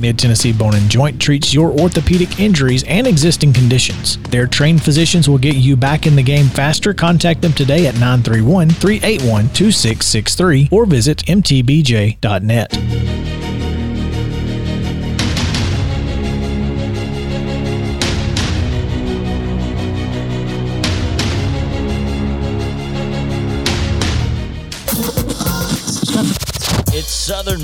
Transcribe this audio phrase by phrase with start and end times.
[0.00, 4.16] Mid Tennessee Bone and Joint treats your orthopedic injuries and existing conditions.
[4.30, 6.94] Their trained physicians will get you back in the game faster.
[6.94, 13.49] Contact them today at 931 381 2663 or visit mtbj.net.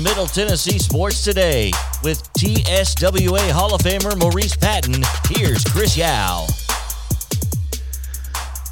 [0.03, 1.71] Middle Tennessee Sports Today
[2.03, 5.03] with TSWA Hall of Famer Maurice Patton.
[5.29, 6.47] Here's Chris Yao.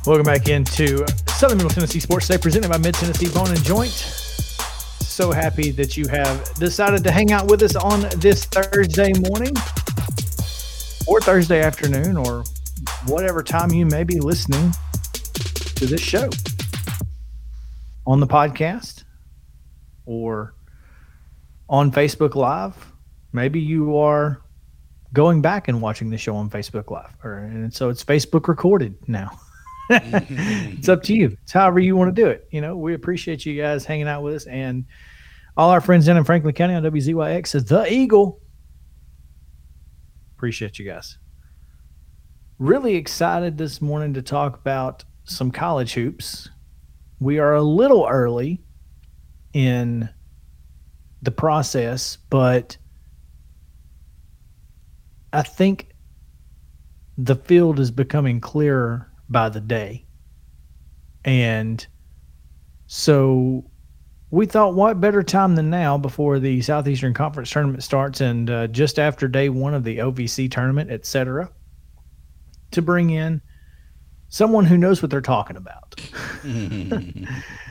[0.05, 3.91] Welcome back into Southern Middle Tennessee Sports Today, presented by Mid Tennessee Bone and Joint.
[3.91, 9.53] So happy that you have decided to hang out with us on this Thursday morning
[11.07, 12.43] or Thursday afternoon or
[13.05, 14.73] whatever time you may be listening
[15.75, 16.29] to this show
[18.07, 19.03] on the podcast
[20.05, 20.54] or
[21.69, 22.93] on Facebook Live.
[23.33, 24.41] Maybe you are
[25.13, 28.95] going back and watching the show on Facebook Live, or and so it's Facebook recorded
[29.07, 29.31] now.
[29.89, 31.37] it's up to you.
[31.43, 32.47] It's however you want to do it.
[32.51, 34.85] You know, we appreciate you guys hanging out with us and
[35.57, 38.41] all our friends in Franklin County on WZYX is the Eagle.
[40.35, 41.17] Appreciate you guys.
[42.59, 46.49] Really excited this morning to talk about some college hoops.
[47.19, 48.61] We are a little early
[49.53, 50.09] in
[51.25, 52.77] the process, but
[55.33, 55.89] I think
[57.17, 60.05] the field is becoming clearer by the day.
[61.23, 61.85] And
[62.87, 63.69] so
[64.29, 68.67] we thought, what better time than now before the Southeastern Conference tournament starts and uh,
[68.67, 71.49] just after day one of the OVC tournament, et cetera,
[72.71, 73.41] to bring in
[74.29, 75.99] someone who knows what they're talking about.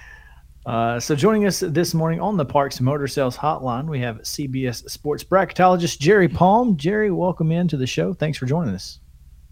[0.67, 4.89] Uh, so joining us this morning on the Parks Motor Sales Hotline, we have CBS
[4.89, 6.77] Sports bracketologist Jerry Palm.
[6.77, 8.15] Jerry, welcome into the show.
[8.15, 8.99] Thanks for joining us.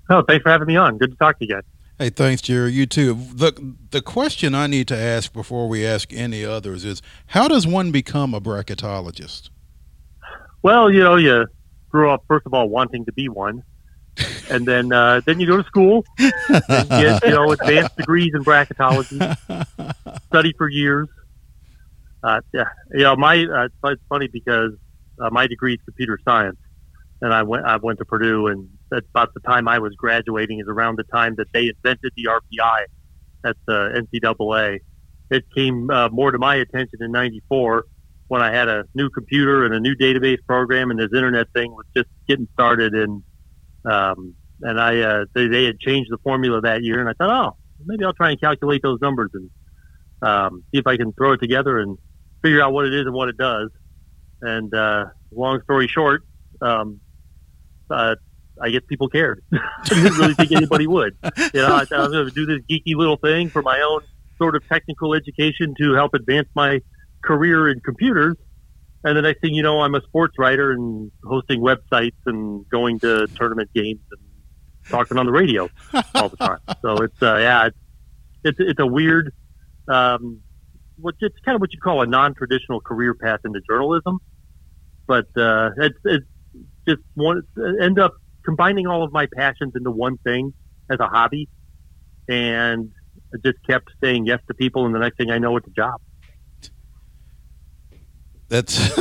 [0.09, 0.97] Oh, thanks for having me on.
[0.97, 1.65] Good to talk to you guys.
[1.99, 2.73] Hey, thanks, Jerry.
[2.73, 3.15] You too.
[3.15, 7.67] The the question I need to ask before we ask any others is, how does
[7.67, 9.51] one become a bracketologist?
[10.63, 11.47] Well, you know, you
[11.91, 13.63] grew up first of all wanting to be one,
[14.51, 18.45] and then uh, then you go to school and get you know advanced degrees in
[18.45, 19.19] bracketology,
[20.27, 21.09] study for years.
[22.23, 24.73] Uh, yeah, you know, my uh, it's funny because
[25.21, 26.59] uh, my degree is computer science,
[27.21, 30.61] and I went I went to Purdue, and at about the time I was graduating
[30.61, 32.85] is around the time that they invented the RPI
[33.45, 34.81] at the NCAA.
[35.31, 37.87] It came uh, more to my attention in '94
[38.29, 41.73] when I had a new computer and a new database program, and this internet thing
[41.73, 43.23] was just getting started, and
[43.85, 47.31] um, and I uh, they, they had changed the formula that year, and I thought,
[47.31, 49.51] oh, maybe I'll try and calculate those numbers and
[50.23, 51.99] um, see if I can throw it together and
[52.43, 53.71] figure out what it is and what it does.
[54.41, 56.25] And uh, long story short,
[56.61, 57.01] um,
[57.91, 58.17] uh,
[58.61, 59.43] I guess people cared.
[59.53, 61.17] I didn't really think anybody would.
[61.23, 63.81] You know, I, thought I was going to do this geeky little thing for my
[63.81, 64.03] own
[64.39, 66.81] sort of technical education to help advance my
[67.23, 68.37] career in computers.
[69.05, 73.01] And the next thing you know, I'm a sports writer and hosting websites and going
[73.01, 74.21] to tournament games and
[74.89, 75.69] talking on the radio
[76.15, 76.59] all the time.
[76.83, 77.77] so it's uh, yeah, it's,
[78.45, 79.33] it's it's a weird,
[79.89, 80.41] um,
[80.97, 84.19] what it's kind of what you call a non-traditional career path into journalism,
[85.07, 86.27] but uh, it's it's
[86.87, 87.43] just one
[87.81, 88.15] end up
[88.45, 90.53] combining all of my passions into one thing
[90.91, 91.49] as a hobby,
[92.29, 92.93] and
[93.35, 95.71] I just kept saying yes to people, and the next thing I know, it's a
[95.71, 96.01] job.
[98.53, 99.01] That's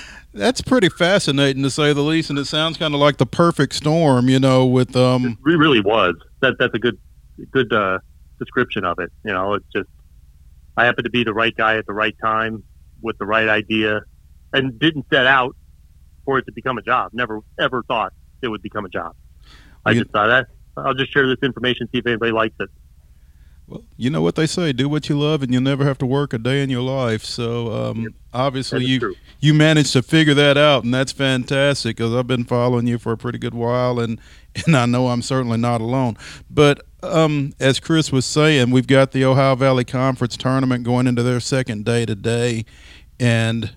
[0.32, 3.74] that's pretty fascinating to say the least, and it sounds kind of like the perfect
[3.74, 4.64] storm, you know.
[4.64, 6.14] With um, it really was.
[6.40, 6.98] That that's a good
[7.50, 7.98] good uh,
[8.38, 9.12] description of it.
[9.22, 9.90] You know, it's just
[10.78, 12.64] I happened to be the right guy at the right time
[13.02, 14.00] with the right idea,
[14.54, 15.54] and didn't set out
[16.24, 17.10] for it to become a job.
[17.12, 19.14] Never ever thought it would become a job.
[19.84, 20.46] I just thought that
[20.78, 22.70] I'll just share this information, see if anybody likes it.
[23.68, 26.06] Well, you know what they say: do what you love, and you'll never have to
[26.06, 27.24] work a day in your life.
[27.24, 28.12] So, um, yep.
[28.32, 29.14] obviously, you true.
[29.40, 31.96] you managed to figure that out, and that's fantastic.
[31.96, 34.20] Because I've been following you for a pretty good while, and
[34.66, 36.16] and I know I'm certainly not alone.
[36.48, 41.24] But um, as Chris was saying, we've got the Ohio Valley Conference tournament going into
[41.24, 42.64] their second day today,
[43.18, 43.74] and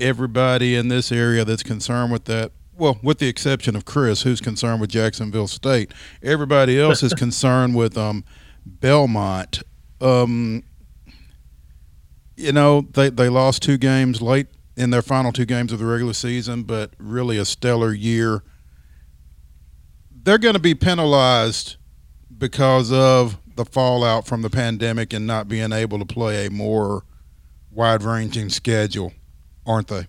[0.00, 4.40] everybody in this area that's concerned with that well, with the exception of Chris, who's
[4.40, 5.92] concerned with Jacksonville State,
[6.24, 8.24] everybody else is concerned with um,
[8.66, 9.62] Belmont.
[10.00, 10.64] Um,
[12.36, 14.46] you know, they they lost two games late
[14.76, 18.42] in their final two games of the regular season, but really a stellar year.
[20.10, 21.76] They're going to be penalized
[22.36, 27.04] because of the fallout from the pandemic and not being able to play a more
[27.70, 29.12] wide ranging schedule,
[29.66, 30.06] aren't they?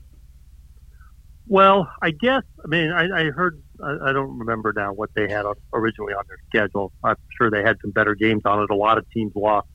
[1.47, 2.43] Well, I guess.
[2.63, 3.61] I mean, I, I heard.
[3.85, 6.91] I, I, don't remember now what they had on, originally on their schedule.
[7.03, 8.69] I'm sure they had some better games on it.
[8.69, 9.67] A lot of teams lost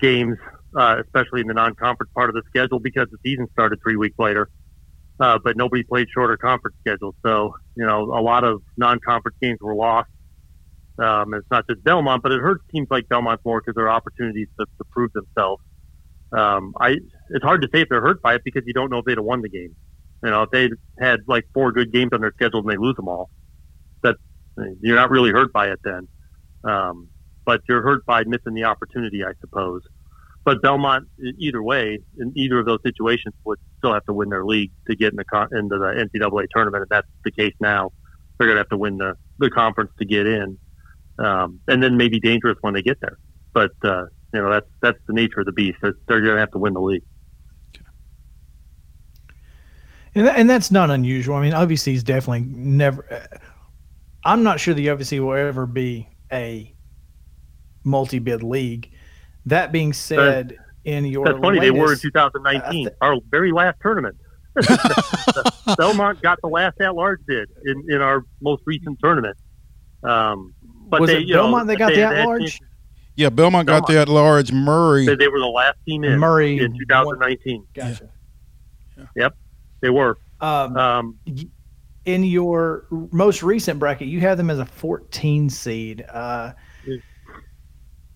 [0.00, 0.36] games,
[0.76, 4.18] uh, especially in the non-conference part of the schedule, because the season started three weeks
[4.18, 4.48] later.
[5.20, 9.58] Uh, but nobody played shorter conference schedules, so you know a lot of non-conference games
[9.60, 10.08] were lost.
[10.96, 13.90] Um, it's not just Belmont, but it hurts teams like Belmont more because there are
[13.90, 15.62] opportunities to, to prove themselves.
[16.30, 16.98] Um, I
[17.30, 19.16] it's hard to say if they're hurt by it because you don't know if they'd
[19.16, 19.74] have won the game.
[20.22, 20.70] You know, if they
[21.00, 23.30] had like four good games on their schedule and they lose them all,
[24.02, 24.16] that
[24.80, 26.08] you're not really hurt by it then.
[26.64, 27.08] Um,
[27.44, 29.82] but you're hurt by missing the opportunity, I suppose.
[30.44, 34.44] But Belmont, either way, in either of those situations, would still have to win their
[34.44, 37.90] league to get in the into the NCAA tournament, and that's the case now.
[38.38, 40.58] They're going to have to win the, the conference to get in,
[41.18, 43.18] um, and then maybe dangerous when they get there.
[43.52, 45.78] But uh, you know that's that's the nature of the beast.
[45.82, 47.02] They're, they're going to have to win the league.
[50.14, 51.36] And, that, and that's not unusual.
[51.36, 53.28] I mean, OVC is definitely never.
[54.24, 56.74] I'm not sure the OVC will ever be a
[57.84, 58.90] multi-bid league.
[59.46, 61.60] That being said, in your that's funny.
[61.60, 64.16] Latest, they were in 2019, uh, our very last tournament.
[65.76, 69.36] Belmont got the last at-large bid in, in our most recent tournament.
[70.02, 70.54] Um,
[70.88, 72.60] but was they, it Belmont know, they got they, the at-large?
[73.16, 74.52] Yeah, Belmont, Belmont, got the at-large.
[74.52, 75.06] Murray.
[75.06, 77.66] They, they, were the last team in Murray in 2019.
[77.74, 78.08] Gotcha.
[78.96, 79.04] Yeah.
[79.16, 79.36] Yep.
[79.80, 80.18] They were.
[80.40, 81.18] Um, um,
[82.04, 86.04] in your most recent bracket, you have them as a 14 seed.
[86.08, 86.52] Uh,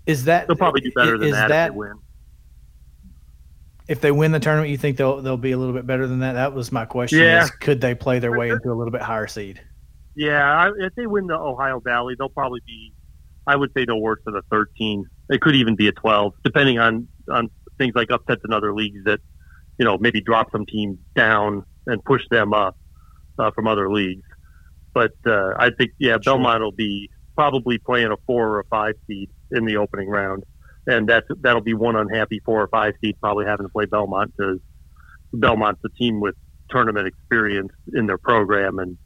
[0.06, 1.93] is that they'll probably do better than that, that, if they win?
[3.88, 6.20] If they win the tournament, you think they'll they'll be a little bit better than
[6.20, 6.32] that?
[6.32, 7.19] That was my question.
[7.19, 7.44] Yeah.
[7.44, 9.61] Is, could they play their way into a little bit higher seed?
[10.14, 12.93] Yeah, if they win the Ohio Valley, they'll probably be.
[13.47, 15.05] I would say they'll work for the 13.
[15.31, 19.05] It could even be a 12, depending on on things like upsets in other leagues
[19.05, 19.20] that
[19.78, 22.76] you know, maybe drop some teams down and push them up
[23.38, 24.26] uh, from other leagues.
[24.94, 28.94] But uh, I think, yeah, Belmont will be probably playing a four or a five
[29.06, 30.44] seed in the opening round,
[30.86, 34.32] and that's that'll be one unhappy four or five seed probably having to play Belmont
[34.36, 34.58] because
[35.32, 36.34] Belmont's a team with
[36.70, 38.98] tournament experience in their program and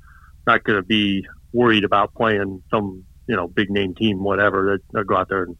[0.46, 4.78] not going to be worried about playing some you know big name team whatever.
[4.92, 5.56] They'll go out there and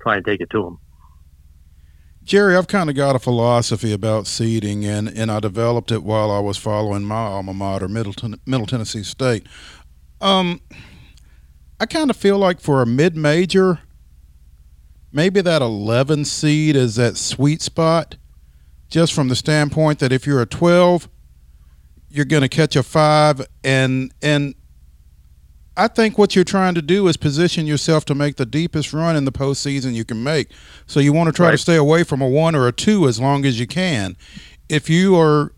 [0.00, 0.78] try and take it to them.
[2.26, 6.32] Jerry, I've kind of got a philosophy about seeding, and, and I developed it while
[6.32, 8.14] I was following my alma mater, Middle,
[8.44, 9.46] Middle Tennessee State.
[10.20, 10.60] Um,
[11.78, 13.78] I kind of feel like for a mid major,
[15.12, 18.16] maybe that 11 seed is that sweet spot,
[18.88, 21.08] just from the standpoint that if you're a 12,
[22.10, 24.56] you're going to catch a five, and and
[25.76, 29.14] I think what you're trying to do is position yourself to make the deepest run
[29.14, 30.48] in the postseason you can make.
[30.86, 31.52] So you want to try right.
[31.52, 34.16] to stay away from a one or a two as long as you can.
[34.68, 35.52] If you are,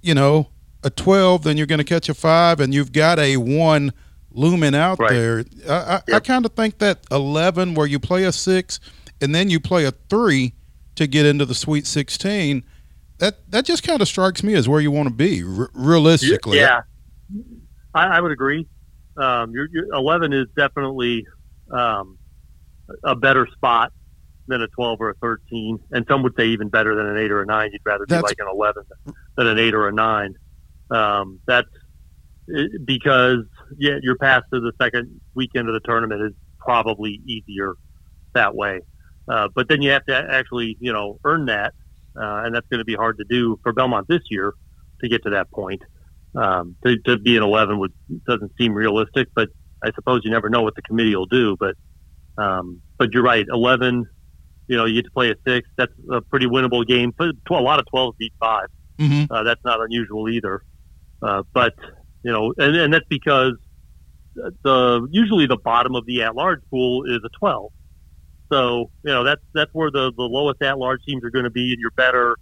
[0.00, 0.48] you know,
[0.84, 3.92] a 12, then you're going to catch a five, and you've got a one
[4.30, 5.10] looming out right.
[5.10, 5.44] there.
[5.68, 6.16] I, I, yep.
[6.16, 8.80] I kind of think that 11, where you play a six
[9.20, 10.54] and then you play a three
[10.96, 12.62] to get into the Sweet 16,
[13.18, 16.58] that that just kind of strikes me as where you want to be r- realistically.
[16.58, 16.82] Yeah,
[17.94, 18.66] I, I would agree
[19.16, 21.26] um, your, your 11 is definitely
[21.70, 22.18] um,
[23.02, 23.92] a better spot
[24.46, 27.30] than a 12 or a 13, and some would say even better than an 8
[27.30, 27.70] or a 9.
[27.72, 28.84] You'd rather be like an 11
[29.36, 30.34] than an 8 or a 9.
[30.90, 31.68] Um, that's
[32.84, 33.44] because
[33.78, 37.74] yeah, your path to the second weekend of the tournament is probably easier
[38.34, 38.80] that way.
[39.28, 41.72] Uh, but then you have to actually, you know, earn that,
[42.16, 44.52] uh, and that's going to be hard to do for Belmont this year
[45.00, 45.82] to get to that point.
[46.36, 47.92] Um, to, to be an 11 would,
[48.26, 49.50] doesn't seem realistic, but
[49.84, 51.56] I suppose you never know what the committee will do.
[51.58, 51.76] But
[52.36, 54.06] um, but you're right, 11.
[54.66, 55.68] You know, you get to play a six.
[55.76, 57.12] That's a pretty winnable game.
[57.16, 59.32] But a lot of 12s beat 5 mm-hmm.
[59.32, 60.64] uh, that's not unusual either.
[61.22, 61.74] Uh, but
[62.22, 63.54] you know, and, and that's because
[64.34, 67.70] the usually the bottom of the at-large pool is a 12.
[68.50, 71.72] So you know that's that's where the the lowest at-large teams are going to be,
[71.72, 72.36] and your better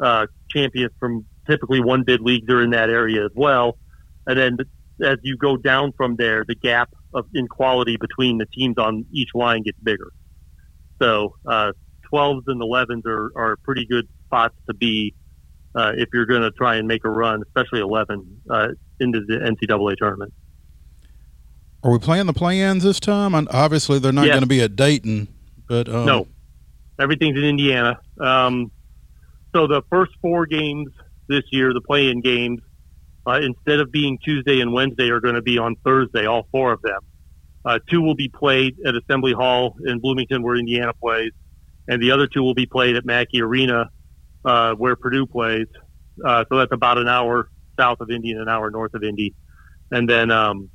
[0.00, 3.78] uh, champions from typically one bid leagues are in that area as well.
[4.26, 4.58] And then
[5.02, 9.04] as you go down from there, the gap of in quality between the teams on
[9.12, 10.12] each line gets bigger.
[11.00, 11.72] So uh,
[12.12, 15.14] 12s and 11s are, are pretty good spots to be
[15.74, 18.68] uh, if you're going to try and make a run, especially 11 uh,
[19.00, 20.32] into the NCAA tournament.
[21.82, 23.34] Are we playing the play-ins this time?
[23.34, 24.34] And obviously, they're not yes.
[24.34, 25.28] going to be at Dayton,
[25.66, 26.06] but um...
[26.06, 26.28] no,
[27.00, 27.98] everything's in Indiana.
[28.20, 28.70] Um,
[29.54, 30.88] so the first four games
[31.32, 32.60] this year, the play-in games,
[33.26, 36.26] uh, instead of being Tuesday and Wednesday, are going to be on Thursday.
[36.26, 37.00] All four of them.
[37.64, 41.32] Uh, two will be played at Assembly Hall in Bloomington, where Indiana plays,
[41.88, 43.90] and the other two will be played at Mackey Arena,
[44.44, 45.66] uh, where Purdue plays.
[46.24, 47.48] Uh, so that's about an hour
[47.78, 49.34] south of Indy and an hour north of Indy.
[49.90, 50.70] And then, um,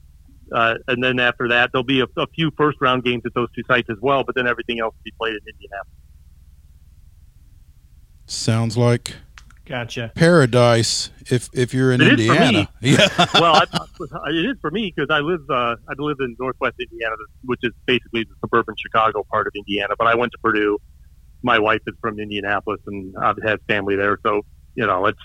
[0.51, 3.49] uh, and then after that, there'll be a, a, few first round games at those
[3.53, 4.23] two sites as well.
[4.23, 5.93] But then everything else will be played in Indianapolis.
[8.25, 9.15] Sounds like
[9.67, 10.11] Gotcha.
[10.15, 12.69] Paradise if if you're in it Indiana.
[12.81, 13.07] Yeah.
[13.33, 17.15] well, I, it is for me because I live uh, I live in Northwest Indiana,
[17.43, 19.95] which is basically the suburban Chicago part of Indiana.
[19.97, 20.77] But I went to Purdue.
[21.43, 24.41] My wife is from Indianapolis, and I have had family there, so
[24.75, 25.19] you know it's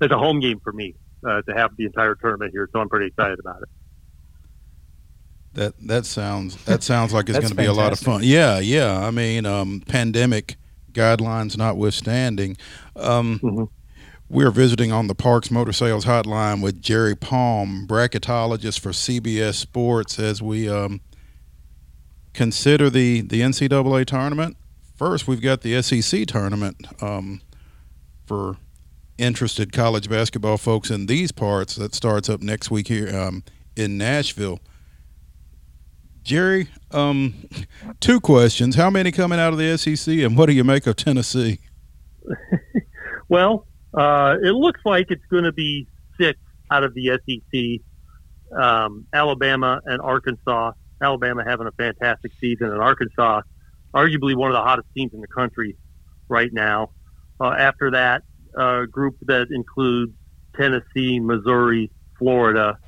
[0.00, 0.94] it's a home game for me
[1.28, 2.68] uh, to have the entire tournament here.
[2.72, 3.68] So I'm pretty excited about it.
[5.54, 8.20] That that sounds that sounds like it's going to be a lot of fun.
[8.22, 9.04] Yeah, yeah.
[9.04, 10.56] I mean, um, pandemic
[10.94, 12.56] guidelines notwithstanding.
[12.96, 13.64] Um, mm-hmm.
[14.30, 20.18] We're visiting on the Parks Motor Sales Hotline with Jerry Palm, bracketologist for CBS Sports,
[20.18, 21.02] as we um,
[22.32, 24.56] consider the, the NCAA tournament.
[24.96, 27.42] First, we've got the SEC tournament um,
[28.26, 28.56] for
[29.18, 33.44] interested college basketball folks in these parts that starts up next week here um,
[33.76, 34.58] in Nashville.
[36.24, 37.34] Jerry, um,
[38.00, 38.76] two questions.
[38.76, 41.58] How many coming out of the SEC, and what do you make of Tennessee?
[43.28, 45.86] well, uh, it looks like it's going to be
[46.18, 46.38] six
[46.70, 48.58] out of the SEC.
[48.58, 50.72] Um, Alabama and Arkansas.
[51.02, 53.42] Alabama having a fantastic season, and Arkansas,
[53.94, 55.76] arguably one of the hottest teams in the country
[56.28, 56.90] right now.
[57.38, 58.22] Uh, after that,
[58.56, 60.12] a uh, group that includes
[60.56, 62.78] Tennessee, Missouri, Florida,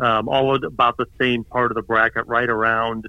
[0.00, 3.06] um, all about the same part of the bracket, right around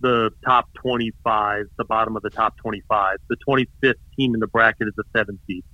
[0.00, 3.18] the top 25, the bottom of the top 25.
[3.28, 5.64] The 25th team in the bracket is the seventh seed.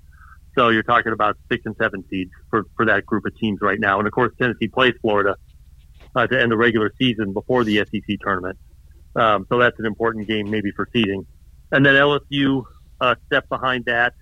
[0.57, 3.79] So you're talking about six and seven seeds for, for that group of teams right
[3.79, 3.99] now.
[3.99, 5.37] And of course, Tennessee plays Florida
[6.15, 8.59] uh, to end the regular season before the SEC tournament.
[9.17, 11.27] Um, so that's an important game maybe for seeding.
[11.73, 12.65] And then LSU
[13.01, 14.15] uh, step behind that,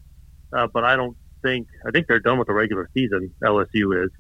[0.53, 3.33] uh, but I don't think I think they're done with the regular season.
[3.43, 4.11] LSU is.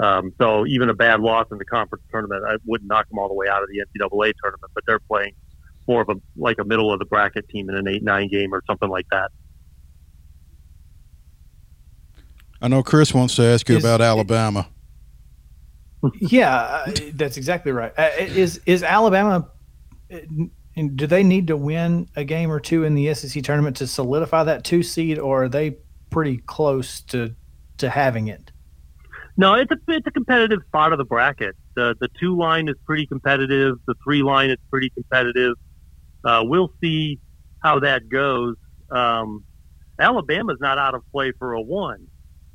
[0.00, 3.28] Um, so even a bad loss in the conference tournament, I wouldn't knock them all
[3.28, 5.34] the way out of the NCAA tournament, but they're playing
[5.86, 8.54] more of a like a middle of the bracket team in an eight nine game
[8.54, 9.30] or something like that.
[12.62, 14.68] I know Chris wants to ask you is, about Alabama.
[16.18, 17.92] Yeah, uh, that's exactly right.
[17.98, 19.50] Uh, is is Alabama?
[20.10, 20.20] Uh,
[20.94, 24.44] do they need to win a game or two in the SEC tournament to solidify
[24.44, 25.76] that two seed, or are they
[26.08, 27.34] pretty close to
[27.76, 28.49] to having it?
[29.36, 31.56] No, it's a it's a competitive spot of the bracket.
[31.74, 33.76] The the two line is pretty competitive.
[33.86, 35.54] The three line is pretty competitive.
[36.24, 37.18] Uh, we'll see
[37.62, 38.56] how that goes.
[38.90, 39.44] Um,
[39.98, 42.08] Alabama's not out of play for a one.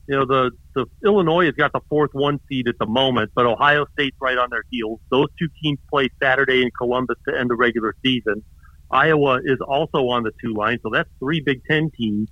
[0.08, 3.46] You know, the the Illinois has got the fourth one seed at the moment, but
[3.46, 5.00] Ohio State's right on their heels.
[5.10, 8.44] Those two teams play Saturday in Columbus to end the regular season.
[8.92, 12.30] Iowa is also on the two line, so that's three Big Ten teams.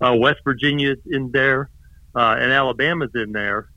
[0.00, 1.70] Uh, West Virginia's in there,
[2.14, 3.68] uh, and Alabama's in there.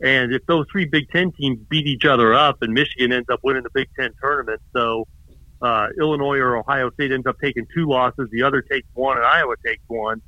[0.00, 3.40] And if those three Big Ten teams beat each other up, and Michigan ends up
[3.42, 5.06] winning the Big Ten tournament, so
[5.60, 9.26] uh, Illinois or Ohio State ends up taking two losses, the other takes one, and
[9.26, 10.22] Iowa takes one.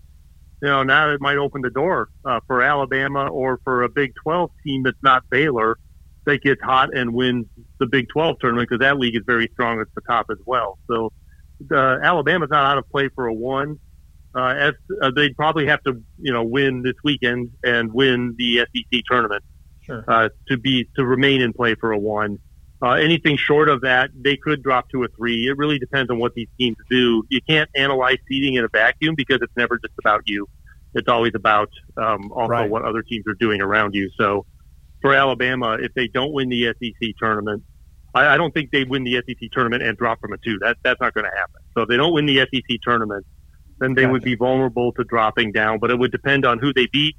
[0.62, 4.12] You know, now it might open the door uh, for Alabama or for a Big
[4.22, 5.78] 12 team that's not Baylor
[6.26, 7.46] that gets hot and wins
[7.78, 10.78] the Big 12 tournament because that league is very strong at the top as well.
[10.86, 11.12] So
[11.72, 13.78] uh, Alabama's not out of play for a one.
[14.34, 18.66] Uh, as, uh, they'd probably have to, you know, win this weekend and win the
[18.74, 19.42] SEC tournament
[19.90, 20.04] sure.
[20.08, 22.38] uh, to be to remain in play for a one.
[22.82, 25.46] Uh, anything short of that, they could drop to a three.
[25.46, 27.22] It really depends on what these teams do.
[27.28, 30.48] You can't analyze seeding in a vacuum because it's never just about you.
[30.94, 31.68] It's always about
[31.98, 32.70] um, also right.
[32.70, 34.10] what other teams are doing around you.
[34.18, 34.46] So
[35.02, 37.62] for Alabama, if they don't win the SEC tournament,
[38.14, 40.58] I, I don't think they win the SEC tournament and drop from a two.
[40.60, 41.60] That that's not going to happen.
[41.74, 43.26] So if they don't win the SEC tournament,
[43.78, 44.12] then they gotcha.
[44.12, 45.78] would be vulnerable to dropping down.
[45.78, 47.16] But it would depend on who they beat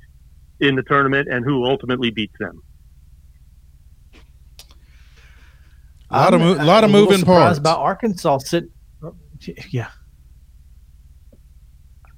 [0.61, 2.61] in the tournament and who ultimately beats them.
[6.09, 7.57] A lot of mo- lot of moving parts.
[7.57, 8.65] About Arkansas, sit,
[9.69, 9.89] yeah.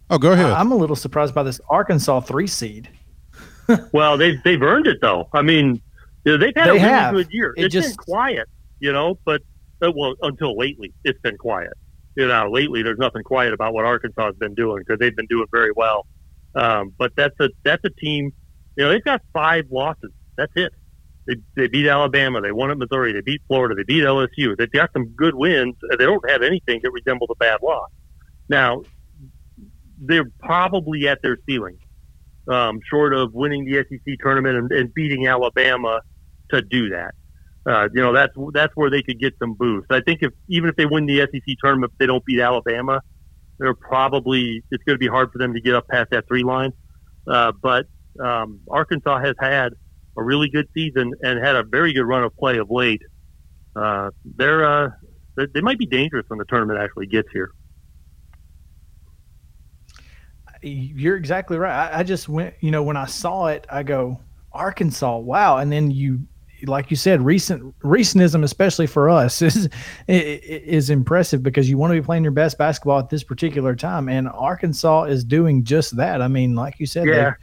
[0.10, 0.52] Oh, go ahead.
[0.52, 2.90] I'm a little surprised by this Arkansas three seed.
[3.94, 5.30] well, they've they've earned it though.
[5.34, 5.82] I mean,
[6.24, 7.14] they've had they a really have.
[7.14, 7.54] good year.
[7.56, 9.42] It has just, been quiet, you know, but
[9.82, 11.74] uh, well, until lately, it's been quiet.
[12.16, 15.28] You know, lately there's nothing quiet about what Arkansas has been doing because they've been
[15.28, 16.06] doing very well.
[16.55, 18.31] Um, but that's a that's a team.
[18.75, 20.12] You know, they've got five losses.
[20.38, 20.74] That's it.
[21.27, 22.41] They, they beat Alabama.
[22.41, 23.13] They won at Missouri.
[23.13, 23.75] They beat Florida.
[23.75, 24.57] They beat LSU.
[24.57, 25.75] They've got some good wins.
[25.89, 27.89] They don't have anything that resembles a bad loss.
[28.50, 28.83] Now,
[29.98, 31.77] they're probably at their ceiling,
[32.51, 36.01] um, short of winning the SEC tournament and, and beating Alabama
[36.51, 37.13] to do that.
[37.65, 39.88] Uh, you know, that's that's where they could get some boost.
[39.89, 43.01] I think if even if they win the SEC tournament, if they don't beat Alabama,
[43.60, 46.43] they're probably it's going to be hard for them to get up past that three
[46.43, 46.72] line.
[47.27, 47.88] Uh, but
[48.19, 49.74] um, Arkansas has had
[50.17, 53.01] a really good season and had a very good run of play of late.
[53.75, 54.89] Uh, they're uh,
[55.53, 57.51] they might be dangerous when the tournament actually gets here.
[60.62, 61.91] You're exactly right.
[61.91, 64.22] I, I just went, you know, when I saw it, I go
[64.53, 66.22] Arkansas, wow, and then you
[66.65, 69.70] like you said, recent recentism, especially for us, is
[70.08, 74.10] is impressive because you want to be playing your best basketball at this particular time,
[74.10, 76.22] and Arkansas is doing just that.
[76.22, 77.34] I mean, like you said, yeah.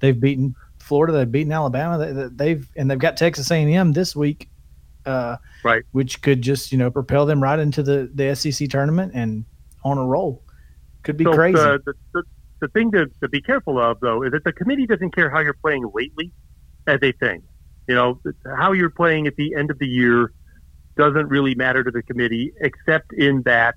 [0.00, 3.72] they've, they've beaten Florida, they've beaten Alabama, they, have and they've got Texas A and
[3.72, 4.48] M this week,
[5.06, 5.82] uh, right?
[5.92, 9.44] Which could just you know propel them right into the the SEC tournament and
[9.84, 10.42] on a roll.
[11.02, 11.56] Could be so crazy.
[11.56, 12.22] The, the, the,
[12.60, 15.40] the thing to, to be careful of though is that the committee doesn't care how
[15.40, 16.30] you're playing lately
[16.86, 17.42] as a thing
[17.90, 18.20] you know,
[18.56, 20.32] how you're playing at the end of the year
[20.96, 23.74] doesn't really matter to the committee, except in that,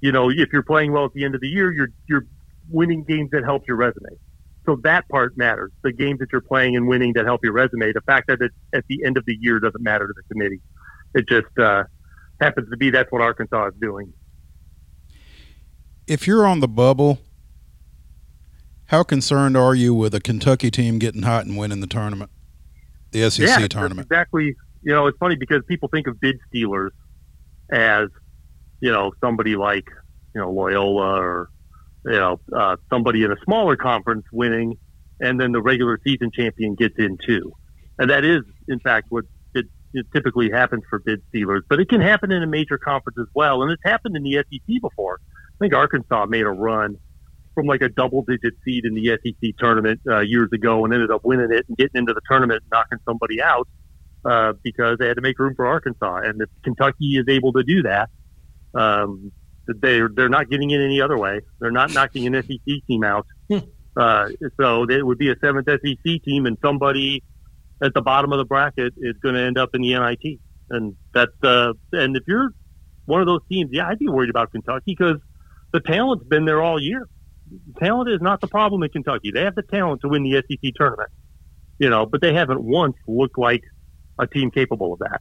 [0.00, 2.24] you know, if you're playing well at the end of the year, you're you're
[2.70, 4.16] winning games that help your resume.
[4.64, 5.72] So that part matters.
[5.82, 7.92] The games that you're playing and winning that help your resume.
[7.92, 10.62] The fact that it's at the end of the year doesn't matter to the committee.
[11.14, 11.84] It just uh,
[12.40, 14.14] happens to be that's what Arkansas is doing.
[16.06, 17.18] If you're on the bubble,
[18.86, 22.30] how concerned are you with a Kentucky team getting hot and winning the tournament?
[23.12, 24.06] The SEC yeah, tournament.
[24.10, 24.54] Exactly.
[24.82, 26.92] You know, it's funny because people think of bid stealers
[27.70, 28.08] as,
[28.80, 29.86] you know, somebody like,
[30.34, 31.50] you know, Loyola or,
[32.04, 34.76] you know, uh, somebody in a smaller conference winning,
[35.20, 37.52] and then the regular season champion gets in too.
[37.98, 41.62] And that is, in fact, what it, it typically happens for bid stealers.
[41.68, 43.62] But it can happen in a major conference as well.
[43.62, 45.20] And it's happened in the SEC before.
[45.22, 46.96] I think Arkansas made a run
[47.54, 51.10] from like a double digit seed in the SEC tournament uh, years ago and ended
[51.10, 53.68] up winning it and getting into the tournament, knocking somebody out
[54.24, 56.16] uh, because they had to make room for Arkansas.
[56.24, 58.10] And if Kentucky is able to do that,
[58.74, 59.32] um,
[59.66, 61.40] they're they're not getting in any other way.
[61.60, 63.26] They're not knocking an SEC team out.
[63.48, 63.58] Hmm.
[63.96, 64.28] Uh,
[64.60, 67.22] so it would be a seventh SEC team, and somebody
[67.82, 70.40] at the bottom of the bracket is going to end up in the NIT.
[70.70, 72.50] And that's uh, and if you're
[73.04, 75.20] one of those teams, yeah, I'd be worried about Kentucky because
[75.72, 77.06] the talent's been there all year
[77.78, 79.30] talent is not the problem in Kentucky.
[79.30, 81.10] They have the talent to win the SEC tournament,
[81.78, 83.62] you know, but they haven't once looked like
[84.18, 85.20] a team capable of that.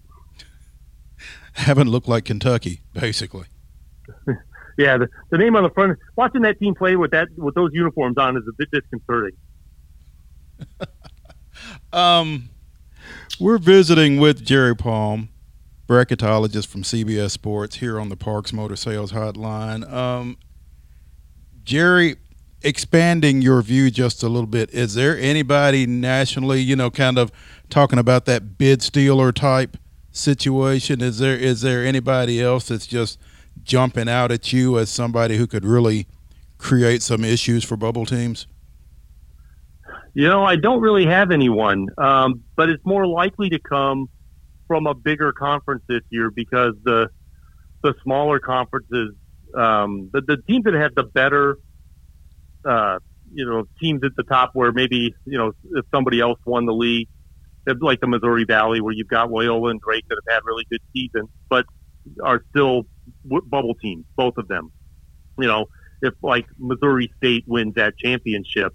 [1.53, 3.45] Haven't looked like Kentucky, basically.
[4.77, 5.97] yeah, the, the name on the front.
[6.15, 9.37] Watching that team play with that with those uniforms on is a bit disconcerting.
[11.93, 12.49] um,
[13.39, 15.29] we're visiting with Jerry Palm,
[15.87, 19.91] bracketologist from CBS Sports, here on the Parks Motor Sales Hotline.
[19.91, 20.37] Um,
[21.63, 22.15] Jerry,
[22.61, 27.31] expanding your view just a little bit, is there anybody nationally, you know, kind of
[27.69, 29.77] talking about that bid stealer type
[30.11, 31.01] situation?
[31.01, 33.19] Is there is there anybody else that's just
[33.63, 36.07] jumping out at you as somebody who could really
[36.57, 38.47] create some issues for bubble teams?
[40.13, 44.09] You know, I don't really have anyone, um, but it's more likely to come
[44.67, 47.09] from a bigger conference this year because the
[47.81, 49.15] the smaller conferences
[49.55, 51.57] um, the, the teams that have the better,
[52.67, 52.99] uh,
[53.33, 56.73] you know, teams at the top where maybe, you know, if somebody else won the
[56.73, 57.07] league,
[57.79, 60.81] like the Missouri Valley where you've got Loyola and Drake that have had really good
[60.93, 61.65] seasons, but
[62.23, 62.83] are still
[63.23, 64.71] bubble teams, both of them.
[65.37, 65.65] You know,
[66.01, 68.73] if like Missouri State wins that championship,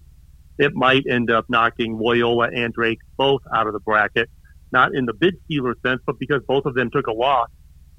[0.59, 4.31] it might end up knocking Loyola and Drake both out of the bracket,
[4.73, 7.49] not in the bid stealer sense, but because both of them took a loss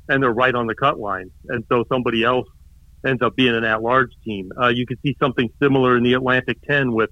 [0.07, 1.31] and they're right on the cut line.
[1.49, 2.47] And so somebody else
[3.07, 4.51] ends up being an at-large team.
[4.61, 7.09] Uh, you could see something similar in the Atlantic 10 with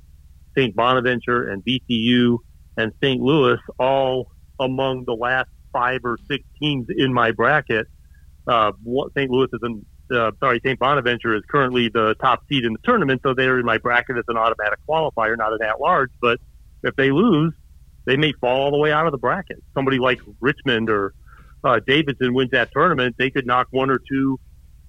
[0.57, 0.75] St.
[0.75, 2.37] Bonaventure and VCU
[2.77, 3.21] and St.
[3.21, 7.87] Louis all among the last five or six teams in my bracket.
[8.47, 8.71] Uh,
[9.17, 9.29] St.
[9.29, 10.79] Louis is in, uh, sorry, St.
[10.79, 14.23] Bonaventure is currently the top seed in the tournament, so they're in my bracket as
[14.27, 16.11] an automatic qualifier, not an at-large.
[16.21, 16.39] But
[16.83, 17.53] if they lose,
[18.05, 19.63] they may fall all the way out of the bracket.
[19.73, 21.13] Somebody like Richmond or
[21.63, 24.39] uh, Davidson wins that tournament, they could knock one or two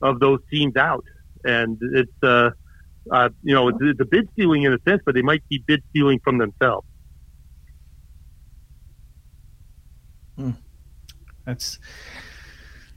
[0.06, 1.04] of those teams out.
[1.44, 2.50] And it's, uh,
[3.10, 5.62] uh, you know, it's, it's a bid stealing in a sense, but they might be
[5.66, 6.86] bid stealing from themselves.
[10.36, 10.50] Hmm.
[11.44, 11.78] That's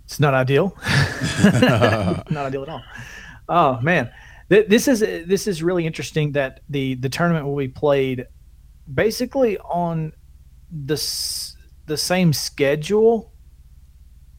[0.03, 0.75] it's not ideal.
[1.43, 2.83] not ideal at all.
[3.47, 4.11] Oh man,
[4.49, 8.25] this is this is really interesting that the the tournament will be played
[8.91, 10.11] basically on
[10.71, 10.95] the
[11.85, 13.31] the same schedule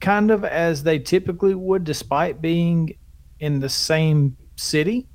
[0.01, 2.97] kind of as they typically would, despite being
[3.39, 5.09] in the same city.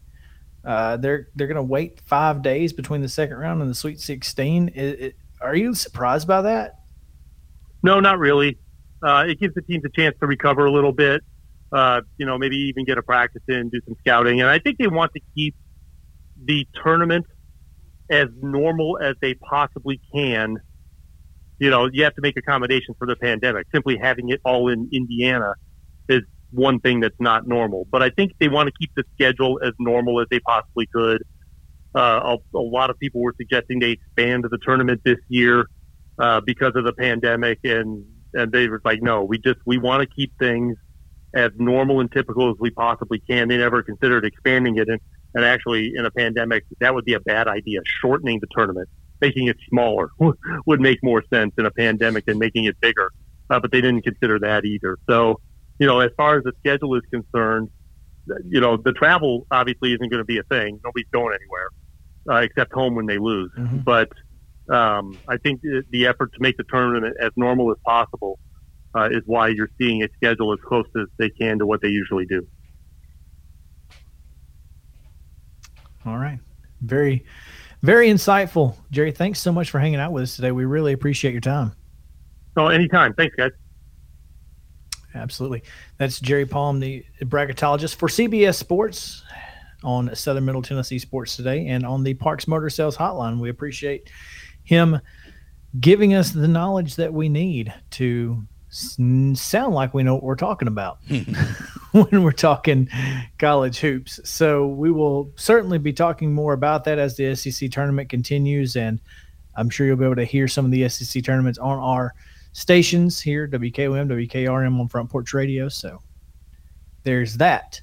[0.64, 4.00] Uh, they're they're going to wait five days between the second round and the Sweet
[4.00, 4.70] 16.
[4.70, 6.80] It, it, are you surprised by that?
[7.84, 8.58] No, not really.
[9.04, 11.22] Uh, it gives the teams a chance to recover a little bit.
[11.72, 14.78] Uh, you know, maybe even get a practice in, do some scouting, and I think
[14.78, 15.56] they want to keep
[16.44, 17.26] the tournament
[18.10, 20.58] as normal as they possibly can.
[21.60, 23.68] You know, you have to make accommodations for the pandemic.
[23.74, 25.54] Simply having it all in Indiana
[26.10, 27.88] is one thing that's not normal.
[27.92, 31.24] But I think they want to keep the schedule as normal as they possibly could.
[31.96, 35.66] Uh, a, a, lot of people were suggesting they expand the tournament this year
[36.20, 40.02] uh, because of the pandemic, and and they were like, no, we just we want
[40.02, 40.76] to keep things
[41.34, 43.48] as normal and typical as we possibly can.
[43.48, 45.00] They never considered expanding it, and
[45.36, 47.80] and actually in a pandemic that would be a bad idea.
[48.02, 48.90] Shortening the tournament,
[49.22, 50.10] making it smaller,
[50.66, 53.12] would make more sense in a pandemic than making it bigger.
[53.50, 54.98] Uh, but they didn't consider that either.
[55.10, 55.40] So
[55.80, 57.70] you know, as far as the schedule is concerned,
[58.48, 60.80] you know, the travel obviously isn't going to be a thing.
[60.84, 61.70] Nobody's going anywhere
[62.30, 63.52] uh, except home when they lose.
[63.58, 63.80] Mm-hmm.
[63.80, 64.10] But
[64.70, 68.40] um, I think the effort to make the tournament as normal as possible
[68.96, 71.90] uh, is why you're seeing a schedule as close as they can to what they
[71.90, 72.48] usually do.
[76.06, 76.40] All right.
[76.82, 77.26] Very,
[77.86, 78.76] very insightful.
[78.92, 80.52] Jerry, thanks so much for hanging out with us today.
[80.52, 81.74] We really appreciate your time.
[82.58, 83.14] Oh, anytime.
[83.14, 83.52] Thanks, guys.
[85.14, 85.64] Absolutely.
[85.98, 89.24] That's Jerry Palm, the bracketologist for CBS Sports
[89.84, 93.40] on Southern Middle Tennessee Sports Today and on the Parks Motor Sales Hotline.
[93.40, 94.10] We appreciate
[94.64, 95.00] him
[95.80, 100.68] giving us the knowledge that we need to sound like we know what we're talking
[100.68, 100.98] about
[102.10, 102.90] when we're talking
[103.40, 104.20] college hoops.
[104.24, 108.76] So we will certainly be talking more about that as the SEC tournament continues.
[108.76, 109.00] And
[109.56, 112.14] I'm sure you'll be able to hear some of the SEC tournaments on our–
[112.56, 115.68] stations here WKOM, WKRM on Front Porch Radio.
[115.68, 116.02] So
[117.04, 117.82] there's that.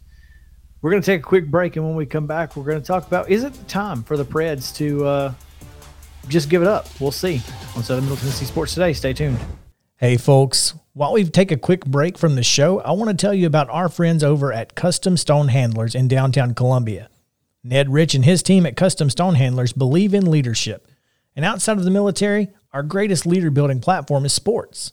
[0.80, 2.86] We're going to take a quick break, and when we come back, we're going to
[2.86, 5.34] talk about is it time for the Preds to uh,
[6.26, 6.88] just give it up?
[6.98, 7.40] We'll see
[7.76, 8.92] on Southern Middle Tennessee Sports Today.
[8.92, 9.38] Stay tuned.
[9.98, 10.74] Hey, folks.
[10.94, 13.70] While we take a quick break from the show, I want to tell you about
[13.70, 17.08] our friends over at Custom Stone Handlers in downtown Columbia.
[17.64, 20.86] Ned Rich and his team at Custom Stone Handlers believe in leadership.
[21.34, 24.92] And outside of the military, our greatest leader building platform is sports.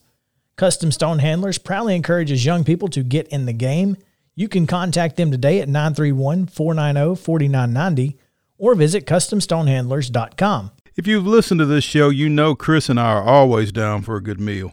[0.56, 3.98] Custom Stone Handlers proudly encourages young people to get in the game.
[4.34, 8.16] You can contact them today at 931 490 4990
[8.56, 10.70] or visit CustomStonehandlers.com.
[10.96, 14.16] If you've listened to this show, you know Chris and I are always down for
[14.16, 14.72] a good meal.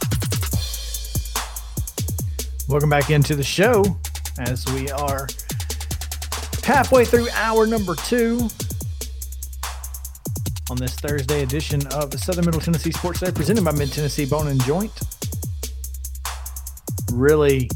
[2.71, 3.83] Welcome back into the show
[4.39, 5.27] as we are
[6.63, 8.47] halfway through hour number two
[10.69, 14.25] on this Thursday edition of the Southern Middle Tennessee Sports Day presented by Mid Tennessee
[14.25, 14.97] Bone and Joint.
[17.11, 17.69] Really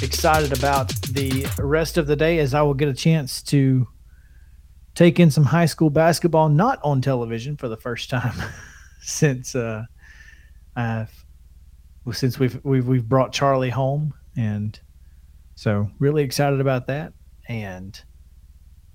[0.00, 3.88] excited about the rest of the day as I will get a chance to
[4.94, 8.40] take in some high school basketball not on television for the first time
[9.00, 9.82] since uh,
[10.76, 11.19] I've
[12.12, 14.78] since we've we've we've brought Charlie home and
[15.54, 17.12] so really excited about that
[17.48, 18.02] and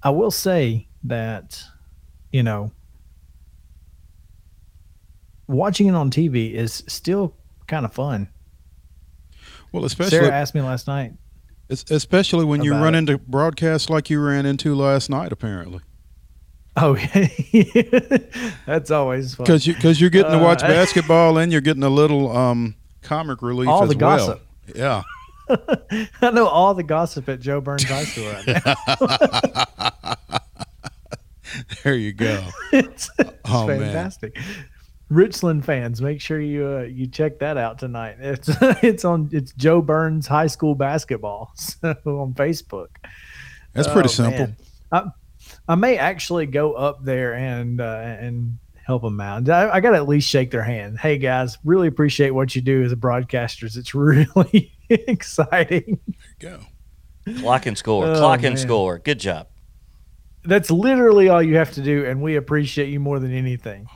[0.04, 1.64] I will say that
[2.32, 2.72] you know
[5.48, 7.36] watching it on TV is still
[7.68, 8.30] kind of fun.
[9.72, 11.14] Well, especially Sarah asked me last night.
[11.70, 13.00] Especially when you run it.
[13.00, 15.80] into broadcasts like you ran into last night, apparently.
[16.78, 17.28] Oh, yeah.
[18.66, 21.84] that's always fun because you because you're getting to watch uh, basketball and you're getting
[21.84, 22.76] a little um,
[23.06, 24.18] comic relief all the well.
[24.18, 24.42] gossip.
[24.74, 25.04] Yeah,
[26.22, 28.48] I know all the gossip at Jo Byrns High School right
[29.96, 30.16] now.
[31.84, 32.48] there you go.
[32.74, 34.36] it's, it's oh, fantastic.
[34.36, 34.46] Man.
[35.10, 38.18] Richland fans, make sure you uh, you check that out tonight.
[38.20, 38.50] It's
[38.82, 42.88] it's on it's Jo Byrns High School basketball so on Facebook.
[43.74, 44.48] That's pretty oh, simple.
[44.92, 45.04] I,
[45.68, 49.50] I, may actually go up there and uh, and help them out.
[49.50, 51.00] I, I got to at least shake their hand.
[51.00, 53.78] Hey guys, really appreciate what you do as a broadcasters.
[53.78, 56.00] It's really exciting.
[56.40, 57.40] There you go.
[57.42, 58.06] Clock and score.
[58.06, 58.52] Oh, Clock man.
[58.52, 59.00] and score.
[59.00, 59.48] Good job.
[60.44, 63.88] That's literally all you have to do, and we appreciate you more than anything.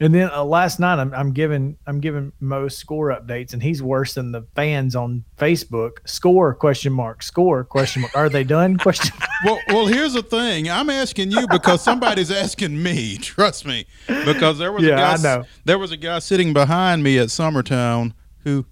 [0.00, 3.82] And then uh, last night, I'm, I'm giving I'm giving Mo score updates, and he's
[3.82, 5.98] worse than the fans on Facebook.
[6.04, 8.16] Score question mark score question mark.
[8.16, 8.76] Are they done?
[8.84, 9.16] Question.
[9.44, 10.68] well, well, here's the thing.
[10.68, 13.16] I'm asking you because somebody's asking me.
[13.22, 15.12] Trust me, because there was yeah, a guy.
[15.12, 15.44] I know.
[15.64, 18.66] There was a guy sitting behind me at Summertown who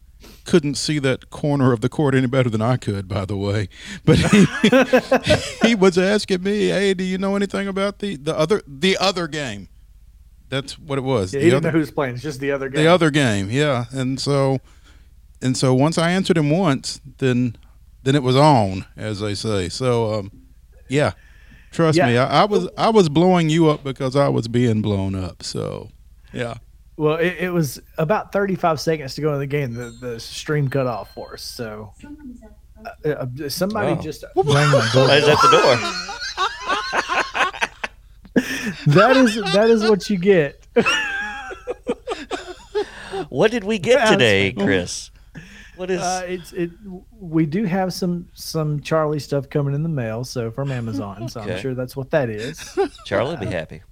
[0.44, 3.68] couldn't see that corner of the court any better than I could, by the way.
[4.04, 4.46] But he,
[5.68, 9.28] he was asking me, "Hey, do you know anything about the the other the other
[9.28, 9.68] game?"
[10.52, 11.32] That's what it was.
[11.32, 12.12] Yeah, the he didn't other, know who's playing.
[12.14, 12.84] It's just the other game.
[12.84, 13.86] the other game, yeah.
[13.90, 14.58] And so,
[15.40, 17.56] and so once I answered him once, then
[18.02, 19.70] then it was on, as they say.
[19.70, 20.30] So, um,
[20.90, 21.12] yeah,
[21.70, 22.06] trust Yeah.
[22.06, 25.42] me, I, I was I was blowing you up because I was being blown up.
[25.42, 25.88] So,
[26.34, 26.56] yeah.
[26.98, 29.72] Well, it, it was about 35 seconds to go in the game.
[29.72, 31.40] The, the stream cut off for us.
[31.42, 31.94] So
[33.06, 34.02] uh, uh, somebody Oh.
[34.02, 35.10] just rang my door.
[35.10, 35.78] is at the door?
[38.86, 40.66] that is that is what you get.
[43.28, 45.10] What did we get today, Chris?
[45.76, 46.00] What is?
[46.00, 46.70] Uh, it's it.
[47.18, 51.28] We do have some some Charlie stuff coming in the mail, so from Amazon.
[51.28, 52.78] So I'm sure that's what that is.
[53.06, 53.82] Charlie be happy.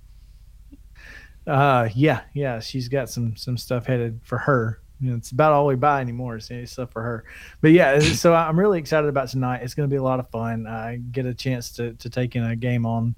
[1.46, 2.60] Uh, yeah, yeah.
[2.60, 4.80] She's got some some stuff headed for her.
[5.00, 7.24] You know, it's about all we buy anymore is any stuff for her.
[7.62, 9.62] But yeah, so I'm really excited about tonight.
[9.62, 10.66] It's going to be a lot of fun.
[10.66, 13.14] I get a chance to to take in a game on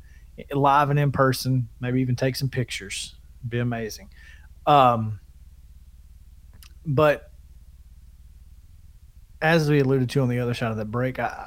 [0.50, 1.68] live and in person.
[1.80, 3.14] Maybe even take some pictures.
[3.48, 4.10] be amazing.
[4.66, 5.20] Um,
[6.84, 7.30] but
[9.40, 11.46] as we alluded to on the other side of the break, I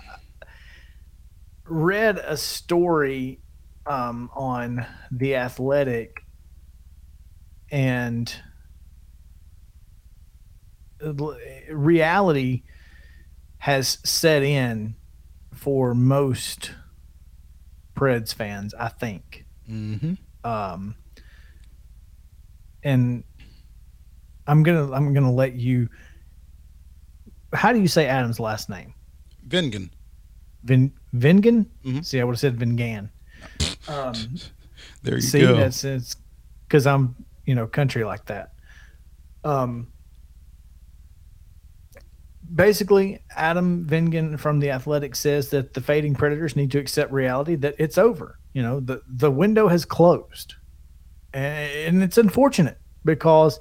[1.65, 3.39] read a story
[3.86, 6.21] um, on the Athletic
[7.71, 8.34] and
[11.69, 12.63] reality
[13.58, 14.95] has set in
[15.53, 16.71] for most
[17.95, 19.45] Preds fans, I think.
[19.69, 20.13] Mm-hmm.
[20.43, 20.95] Um,
[22.84, 23.23] and
[24.47, 25.89] I'm gonna I'm gonna let you.
[27.53, 28.93] How do you say Adam's last name?
[29.47, 29.89] Vengen.
[30.63, 31.65] Vin Vingan?
[31.86, 32.05] Mhm.
[32.05, 33.10] See, I would have said Vingan.
[33.88, 34.15] Um,
[35.03, 35.55] There you see, go.
[35.55, 36.15] that's it's
[36.67, 38.53] because I'm you know country like that.
[39.43, 39.88] Um,
[42.53, 47.55] basically, Adam Vingan from the Athletic says that the fading Predators need to accept reality
[47.55, 48.39] that it's over.
[48.53, 50.55] You know, the the window has closed,
[51.34, 53.60] and it's unfortunate because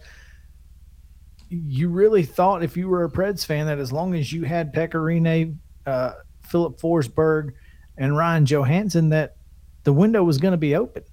[1.48, 4.72] you really thought if you were a Preds fan that as long as you had
[4.74, 7.52] Pekka Rinne, uh, Filip Forsberg,
[7.96, 9.36] and Ryan Johansen that
[9.84, 11.04] the window was going to be open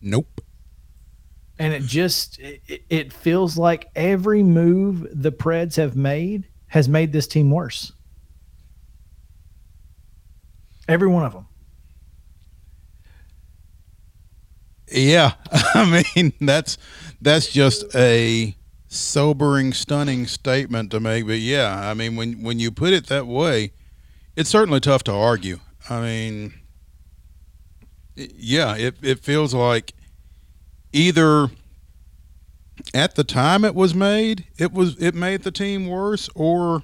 [0.00, 0.40] Nope.
[1.58, 7.12] and it just it, it feels like every move the Preds have made has made
[7.12, 7.92] this team worse.
[10.86, 11.46] Every one of them.
[14.90, 16.78] Yeah, I mean that's
[17.20, 18.56] that's just a
[18.88, 21.26] sobering, stunning statement to make.
[21.26, 23.72] But yeah, I mean when when you put it that way,
[24.34, 25.58] it's certainly tough to argue.
[25.90, 26.54] I mean,
[28.16, 29.92] yeah, it it feels like
[30.92, 31.50] either
[32.94, 36.82] at the time it was made, it was it made the team worse, or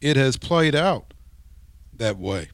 [0.00, 1.14] it has played out
[1.94, 2.48] that way.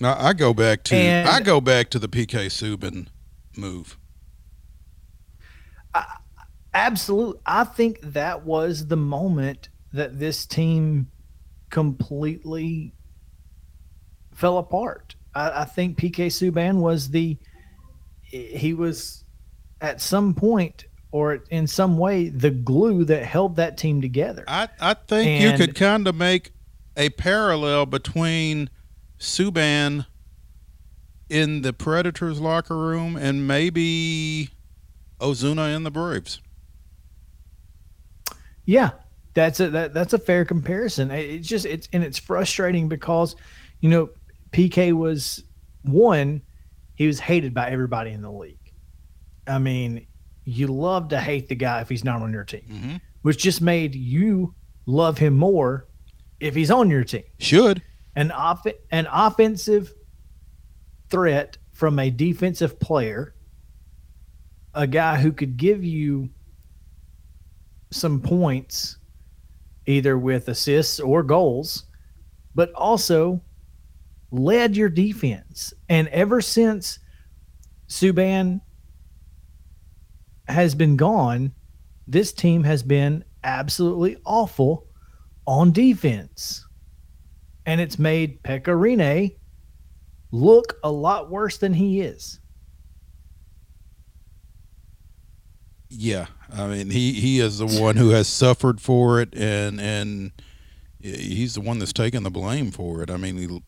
[0.00, 3.06] Now I go back to And- I go back to the PK Subban
[3.56, 3.96] move.
[5.94, 6.16] I,
[6.74, 7.40] Absolutely.
[7.44, 11.10] I think that was the moment that this team
[11.70, 12.94] completely
[14.32, 15.14] fell apart.
[15.34, 17.36] I, I think PK Subban was the
[18.32, 19.24] he was
[19.80, 24.44] at some point or in some way the glue that held that team together.
[24.48, 26.52] I, I think you could kind of make
[26.96, 28.70] a parallel between
[29.18, 30.06] Subban
[31.28, 34.50] in the Predators locker room and maybe
[35.20, 36.40] Ozuna in the Braves.
[38.64, 38.90] Yeah,
[39.34, 41.10] that's a that, that's a fair comparison.
[41.10, 43.36] It's just it's and it's frustrating because
[43.80, 44.10] you know
[44.52, 45.42] PK was
[45.82, 46.42] one,
[47.02, 48.72] he was hated by everybody in the league.
[49.44, 50.06] I mean,
[50.44, 52.96] you love to hate the guy if he's not on your team, Mm-hmm.
[53.22, 54.54] which just made you
[54.86, 55.88] love him more
[56.38, 57.24] if he's on your team.
[57.40, 57.82] Should.
[58.14, 59.92] An off an offensive
[61.10, 63.34] threat from a defensive player,
[64.74, 66.30] a guy who could give you
[67.90, 68.98] some points
[69.86, 71.84] either with assists or goals,
[72.54, 73.40] but also
[74.32, 75.72] led your defense.
[75.88, 76.98] And ever since
[77.88, 78.62] Subban
[80.48, 81.52] has been gone,
[82.08, 84.88] this team has been absolutely awful
[85.46, 86.66] on defense.
[87.66, 89.36] And it's made Pekka Rinne
[90.32, 92.40] look a lot worse than he is.
[95.94, 100.32] Yeah, I mean he he is the one who has suffered for it, and and
[101.02, 103.10] he's the one that's taken the blame for it.
[103.10, 103.62] I mean, he,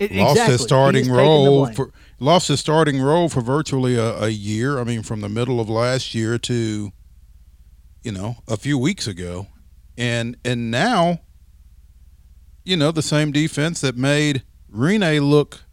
[0.00, 0.52] it, lost exactly.
[0.52, 4.78] his starting role for lost his starting role for virtually a, a, year.
[4.78, 6.92] I mean, from the middle of last year to
[8.02, 9.48] you know a few weeks ago,
[9.98, 11.20] and and now
[12.64, 14.42] you know the same defense that made
[14.74, 15.64] Rinne look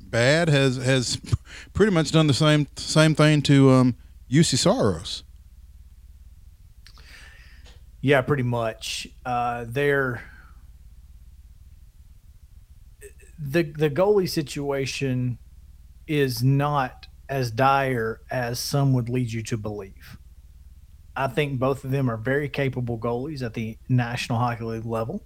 [0.00, 1.20] bad has has
[1.72, 3.96] pretty much done the same same thing to um,
[4.30, 5.24] Juuse Saros.
[8.00, 9.08] Yeah, pretty much.
[9.24, 10.22] Uh, they're
[13.38, 15.38] the the goalie situation
[16.06, 20.18] is not as dire as some would lead you to believe.
[21.16, 25.24] I think both of them are very capable goalies at the National Hockey League level.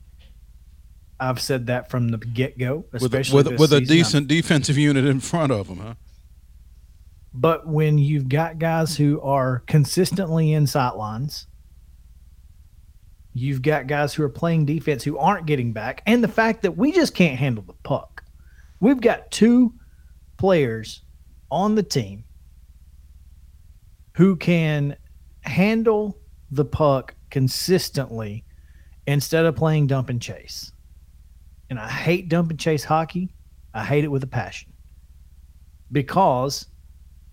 [1.19, 5.05] I've said that from the get go, especially with, with, with a decent defensive unit
[5.05, 5.95] in front of them, huh?
[7.35, 11.47] But when you've got guys who are consistently in sight lines,
[13.33, 16.77] you've got guys who are playing defense who aren't getting back, and the fact that
[16.77, 18.25] we just can't handle the puck.
[18.81, 19.75] We've got two
[20.39, 21.03] players
[21.51, 22.25] on the team
[24.17, 24.97] who can
[25.43, 26.19] handle
[26.51, 28.45] the puck consistently
[29.07, 30.73] instead of playing dump and chase.
[31.69, 33.33] And I hate dump and chase hockey.
[33.73, 34.73] I hate it with a passion
[35.93, 36.67] because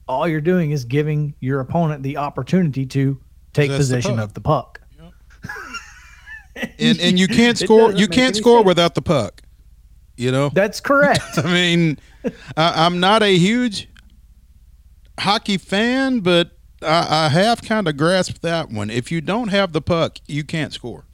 [0.08, 3.20] all you're doing is giving your opponent the opportunity to
[3.54, 4.77] take possession the of the puck.
[6.78, 6.92] Yep.
[6.92, 8.68] and and you can't score you can't score sense.
[8.68, 9.42] without the puck.
[10.16, 10.50] You know?
[10.50, 11.22] That's correct.
[11.38, 12.00] I mean,
[12.58, 13.88] I, am not a huge
[15.20, 18.90] hockey fan, but I, I have kind of grasped that one.
[18.90, 21.06] If you don't have the puck, you can't score.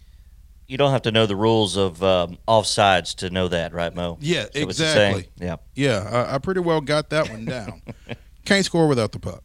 [0.67, 4.17] You don't have to know the rules of um, offsides to know that, right, Mo?
[4.21, 5.28] Yeah, exactly.
[5.38, 6.28] Yeah, yeah.
[6.30, 7.82] I, I, pretty well got that one down.
[8.45, 9.43] can't score without the puck.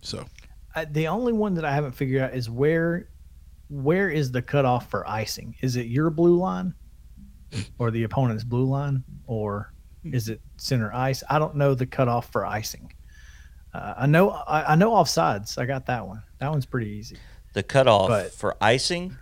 [0.00, 0.24] So,
[0.74, 3.08] uh, the only one that I haven't figured out is where,
[3.68, 5.56] where is the cutoff for icing?
[5.60, 6.74] Is it your blue line?
[7.78, 9.72] or the opponent's blue line, or
[10.04, 11.22] is it center ice?
[11.28, 12.92] I don't know the cutoff for icing.
[13.72, 15.58] Uh, I know I, I, know offsides.
[15.58, 16.22] I got that one.
[16.38, 17.16] That one's pretty easy.
[17.52, 19.16] The cutoff but, for icing,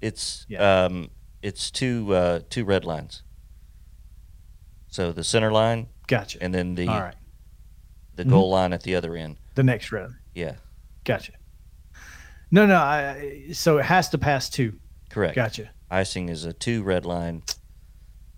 [0.00, 0.84] it's yeah.
[0.84, 1.10] um,
[1.42, 3.22] it's two uh, two red lines.
[4.88, 7.14] So the center line, gotcha, and then the all right.
[8.14, 8.54] the goal mm-hmm.
[8.54, 9.36] line at the other end.
[9.54, 10.10] The next red.
[10.34, 10.54] Yeah,
[11.04, 11.32] gotcha.
[12.50, 12.76] No, no.
[12.76, 14.78] I, so it has to pass two.
[15.10, 15.34] Correct.
[15.34, 15.70] Gotcha.
[15.90, 17.42] Icing is a two red line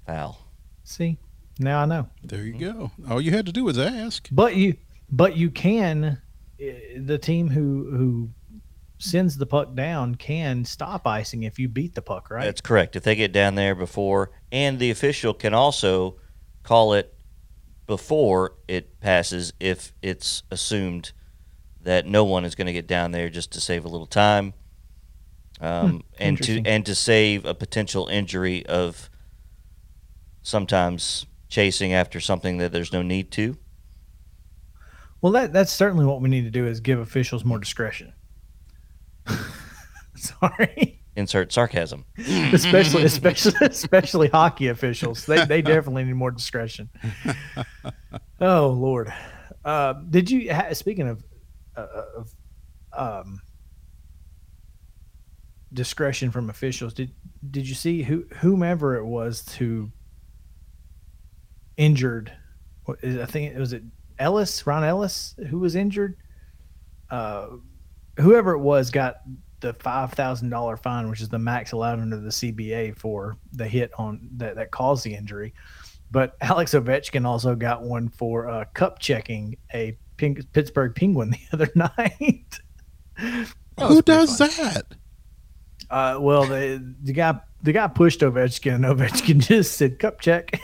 [0.07, 0.39] foul.
[0.85, 1.19] See,
[1.59, 2.09] now I know.
[2.23, 2.91] There you go.
[3.09, 4.29] All you had to do was ask.
[4.33, 4.77] But you,
[5.11, 6.21] but you can.
[6.61, 8.31] Eh, the team who who
[8.99, 12.45] sends the puck down can stop icing if you beat the puck, right?
[12.45, 12.97] That's correct.
[12.97, 16.17] If they get down there before, and the official can also
[16.63, 17.13] call it
[17.87, 21.13] before it passes if it's assumed
[21.83, 24.55] that no one is going to get down there just to save a little time,
[25.61, 29.11] um, hmm, and to and to save a potential injury of
[30.43, 33.57] sometimes chasing after something that there's no need to.
[35.21, 38.13] Well, that that's certainly what we need to do is give officials more discretion.
[40.17, 41.01] Sorry.
[41.15, 42.07] Insert sarcasm.
[42.19, 45.27] especially, especially, especially hockey officials.
[45.27, 46.89] They they definitely need more discretion.
[48.41, 49.13] oh Lord,
[49.65, 50.51] uh, did you?
[50.73, 51.23] Speaking of,
[51.77, 52.35] of
[52.93, 53.41] um,
[55.73, 57.13] discretion from officials, did
[57.51, 59.91] did you see who whomever it was to
[61.77, 62.33] injured.
[62.89, 63.83] I think it was it
[64.19, 66.17] Ellis, Ron Ellis, who was injured.
[67.11, 67.49] Uh,
[68.19, 69.17] whoever it was got
[69.61, 73.67] the five thousand dollar fine, which is the max allowed under the CBA for the
[73.67, 75.55] hit on that that caused the injury.
[76.11, 81.39] But Alex Ovechkin also got one for uh, cup checking a Pink, Pittsburgh Penguin the
[81.53, 82.61] other night.
[83.79, 84.49] Who does fun.
[84.59, 84.85] that?
[85.91, 90.59] Uh, well, the the guy the guy pushed Ovechkin, and Ovechkin just said cup check.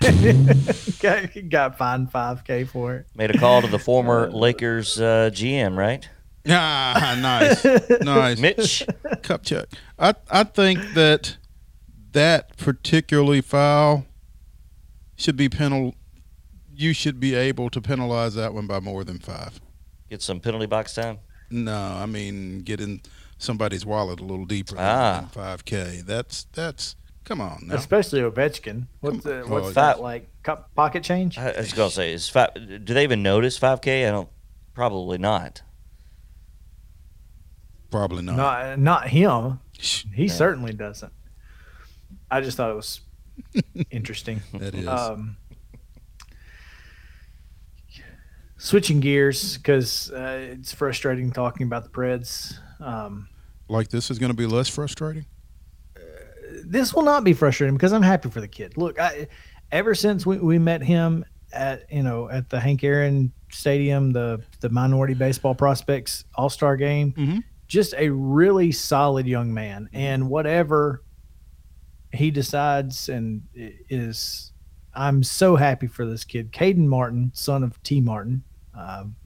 [1.00, 3.06] got, got fined five k for it.
[3.14, 6.08] Made a call to the former Lakers uh, GM, right?
[6.48, 7.64] Ah, nice,
[8.00, 8.86] nice, Mitch
[9.22, 9.66] Kupchak.
[9.98, 11.36] I I think that
[12.12, 14.06] that particularly foul
[15.16, 15.94] should be penal.
[16.80, 19.60] You should be able to penalize that one by more than five.
[20.08, 21.18] Get some penalty box time.
[21.50, 23.02] No, I mean get in
[23.36, 25.20] somebody's wallet a little deeper ah.
[25.20, 26.02] than five k.
[26.04, 27.74] That's that's Come on, now.
[27.74, 28.86] especially Ovechkin.
[29.00, 30.28] What's the, what's oh, that like?
[30.74, 31.36] Pocket change?
[31.38, 34.08] I, was gonna say, is five, do they even notice five k?
[34.08, 34.28] I don't.
[34.74, 35.62] Probably not.
[37.90, 38.36] Probably not.
[38.36, 39.60] Not not him.
[39.78, 40.32] He yeah.
[40.32, 41.12] certainly doesn't.
[42.30, 43.00] I just thought it was
[43.90, 44.40] interesting.
[44.54, 44.88] that is.
[44.88, 45.36] Um,
[48.60, 52.58] switching gears because uh, it's frustrating talking about the Preds.
[52.78, 53.28] Um,
[53.68, 55.26] like this is going to be less frustrating.
[56.64, 58.76] this will not be frustrating because I'm happy for the kid.
[58.76, 59.28] Look, I,
[59.72, 64.42] ever since we, we met him at you know at the Hank Aaron Stadium, the
[64.60, 67.38] the minority baseball prospects All Star game, mm-hmm.
[67.66, 71.02] just a really solid young man, and whatever
[72.12, 74.52] he decides and is,
[74.94, 78.42] I'm so happy for this kid, Caden Martin, son of Tee Martin,
[78.74, 79.16] um,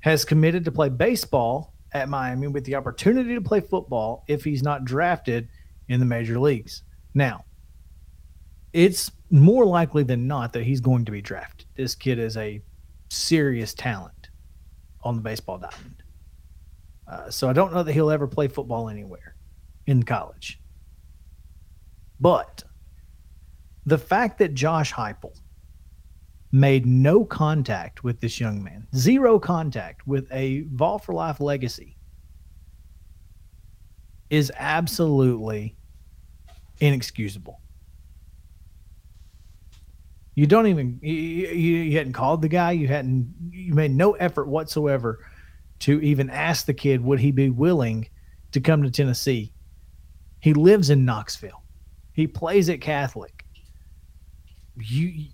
[0.00, 4.62] has committed to play baseball at Miami with the opportunity to play football if he's
[4.62, 5.48] not drafted
[5.88, 6.82] in the major leagues.
[7.14, 7.44] Now,
[8.72, 11.66] it's more likely than not that he's going to be drafted.
[11.76, 12.60] This kid is a
[13.10, 14.28] serious talent
[15.02, 16.02] on the baseball diamond.
[17.06, 19.36] Uh, so I don't know that he'll ever play football anywhere
[19.86, 20.60] in college.
[22.20, 22.64] But
[23.86, 25.38] the fact that Josh Heupel
[26.54, 31.96] made no contact with this young man, zero contact with a Vol for Life legacy,
[34.30, 35.76] is absolutely
[36.78, 37.60] inexcusable.
[40.36, 42.70] You don't even you, you, you hadn't called the guy.
[42.70, 45.26] You hadn't you made no effort whatsoever
[45.80, 48.08] to even ask the kid would he be willing
[48.52, 49.52] to come to Tennessee.
[50.38, 51.64] He lives in Knoxville.
[52.12, 53.44] He plays at Catholic.
[54.76, 55.30] You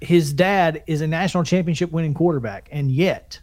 [0.00, 3.40] his dad is a national championship winning quarterback and yet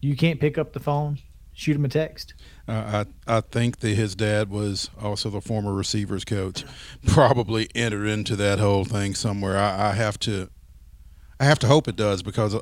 [0.00, 1.18] you can't pick up the phone
[1.60, 2.34] shoot him a text.
[2.66, 6.64] Uh, I I think that his dad was also the former receivers coach.
[7.06, 9.58] Probably entered into that whole thing somewhere.
[9.58, 10.48] I, I have to,
[11.38, 12.56] I have to hope it does because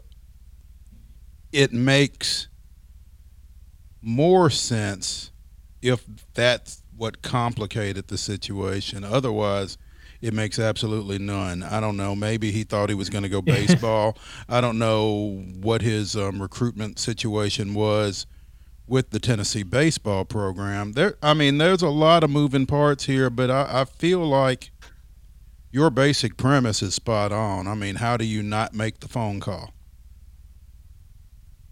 [1.53, 2.49] it makes
[4.03, 5.31] more sense
[5.81, 9.05] if that's what complicated the situation.
[9.05, 9.79] Otherwise,
[10.21, 11.63] it makes absolutely none.
[11.63, 12.17] I don't know.
[12.17, 14.19] Maybe he thought he was going to go baseball.
[14.49, 18.27] I don't know what his um, recruitment situation was
[18.87, 20.93] with the Tennessee baseball program.
[20.93, 24.71] There, I mean, there's a lot of moving parts here, but I, I feel like
[25.71, 27.67] your basic premise is spot on.
[27.67, 29.73] I mean, how do you not make the phone call?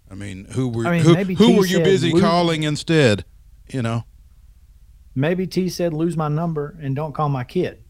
[0.09, 3.25] I mean, who were I mean, who, who were you busy lose, calling instead?
[3.69, 4.05] You know,
[5.17, 7.83] maybe Tee said lose my number and don't call my kid.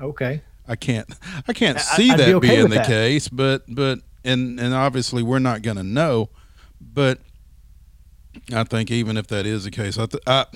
[0.00, 1.08] Okay, I can't
[1.48, 2.86] I can't see I, that be okay being the that.
[2.86, 6.28] case, but but and and obviously we're not going to know,
[6.80, 7.20] but
[8.52, 10.46] I think even if that is the case, I, th- I,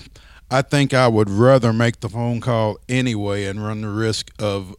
[0.49, 4.75] I think I would rather make the phone call anyway and run the risk of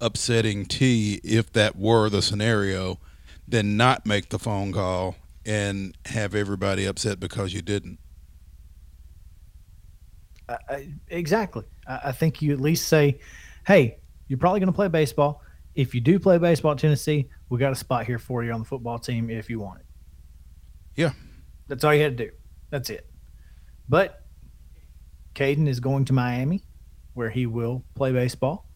[0.00, 2.98] upsetting Tee if that were the scenario
[3.48, 7.98] than not make the phone call and have everybody upset because you didn't.
[11.08, 11.64] Exactly.
[11.86, 13.20] I, I think you at least say,
[13.66, 15.42] hey, you're probably going to play baseball.
[15.74, 18.60] If you do play baseball at Tennessee, we got a spot here for you on
[18.60, 19.86] the football team if you want it.
[20.94, 21.12] Yeah,
[21.68, 22.30] that's all you had to do.
[22.70, 23.06] That's it.
[23.88, 24.22] But
[25.34, 26.64] Caden is going to Miami,
[27.14, 28.66] where he will play baseball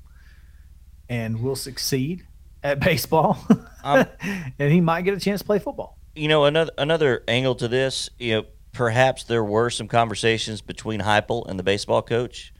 [1.09, 2.27] and will succeed
[2.63, 3.39] at baseball,
[3.83, 4.07] um,
[4.59, 5.99] and he might get a chance to play football.
[6.15, 11.01] You know, another another angle to this, you know, perhaps there were some conversations between
[11.01, 12.53] Heupel and the baseball coach,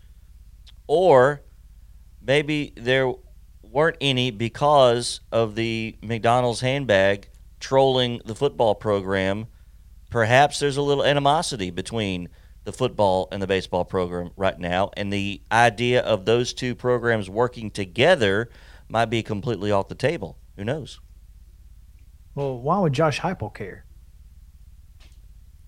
[0.87, 1.43] or
[2.21, 3.13] maybe there
[3.63, 7.29] weren't any because of the McDonald's handbag
[7.61, 9.47] trolling the football program
[10.11, 12.29] perhaps there's a little animosity between
[12.65, 17.31] the football and the baseball program right now, and the idea of those two programs
[17.31, 18.51] working together
[18.89, 20.37] might be completely off the table.
[20.57, 21.01] Who knows?
[22.35, 23.87] Well, why would Josh Heupel care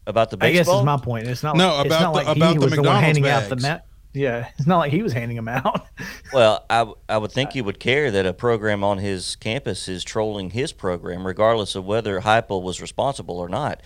[0.07, 0.75] about the baseball?
[0.75, 1.27] I guess is my point.
[1.27, 1.57] It's not.
[1.57, 3.45] No, like, about not the, like about he the was McDonald's the one handing bags.
[3.45, 3.87] out the mat.
[4.15, 5.87] Yeah, it's not like he was handing them out.
[6.35, 9.89] well, I, I would think uh, he would care that a program on his campus
[9.89, 13.83] is trolling his program, regardless of whether Heupel was responsible or not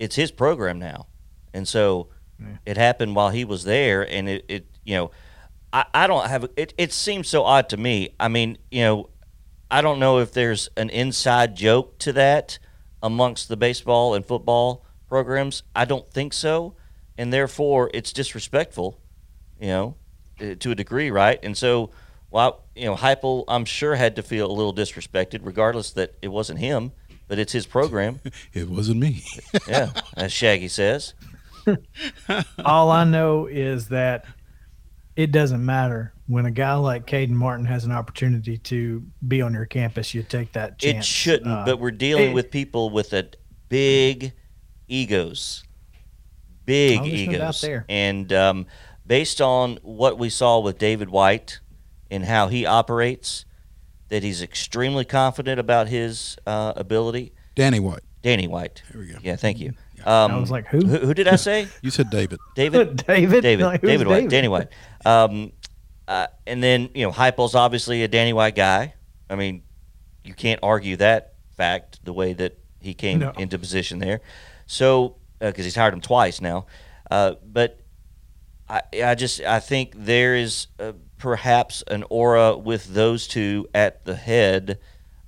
[0.00, 1.06] it's his program now,
[1.54, 2.08] and so
[2.40, 2.56] yeah.
[2.66, 5.10] it happened while he was there, and it, it you know,
[5.72, 6.74] I, I don't have it.
[6.76, 8.08] It seems so odd to me.
[8.18, 9.10] I mean, you know,
[9.70, 12.58] I don't know if there's an inside joke to that
[13.02, 15.62] amongst the baseball and football programs.
[15.76, 16.74] I don't think so,
[17.18, 18.98] and therefore it's disrespectful,
[19.60, 19.96] you know,
[20.40, 21.38] eh, to a degree, right?
[21.42, 21.90] And so,
[22.30, 26.28] well, you know, Heupel, I'm sure had to feel a little disrespected, regardless that it
[26.28, 26.92] wasn't him
[27.30, 28.20] but it's his program.
[28.52, 29.24] it wasn't me.
[29.68, 31.14] yeah, as Shaggy says.
[32.64, 34.24] All I know is that
[35.14, 39.54] it doesn't matter when a guy like Caden Martin has an opportunity to be on
[39.54, 40.12] your campus.
[40.12, 41.06] You take that chance.
[41.06, 43.28] It shouldn't, uh, but we're dealing it, with people with a
[43.68, 44.32] big
[44.90, 45.64] egos,
[46.66, 48.66] big egos, no and um,
[49.06, 51.60] based on what we saw with David White
[52.10, 53.44] and how he operates,
[54.08, 57.32] that he's extremely confident about his uh, ability.
[57.54, 58.02] Danny White.
[58.22, 58.82] Danny White.
[58.92, 59.18] There we go.
[59.22, 59.72] Yeah, thank you.
[60.04, 60.80] Um, I was like, who?
[60.80, 61.68] who, who did I say?
[61.82, 62.38] You said David.
[62.54, 62.96] David.
[63.06, 63.42] David.
[63.42, 63.64] David.
[63.64, 64.16] Like, David White.
[64.16, 64.30] David?
[64.30, 64.68] Danny White.
[65.04, 65.52] Um,
[66.08, 68.94] uh, and then you know, Heupel's obviously a Danny White guy.
[69.28, 69.62] I mean,
[70.24, 73.30] you can't argue that fact the way that he came No.
[73.38, 74.20] into position there.
[74.70, 76.66] So because he's hired him twice now,
[77.10, 77.80] uh, but
[78.68, 84.04] I, I just I think there is uh, perhaps an aura with those two at
[84.04, 84.78] the head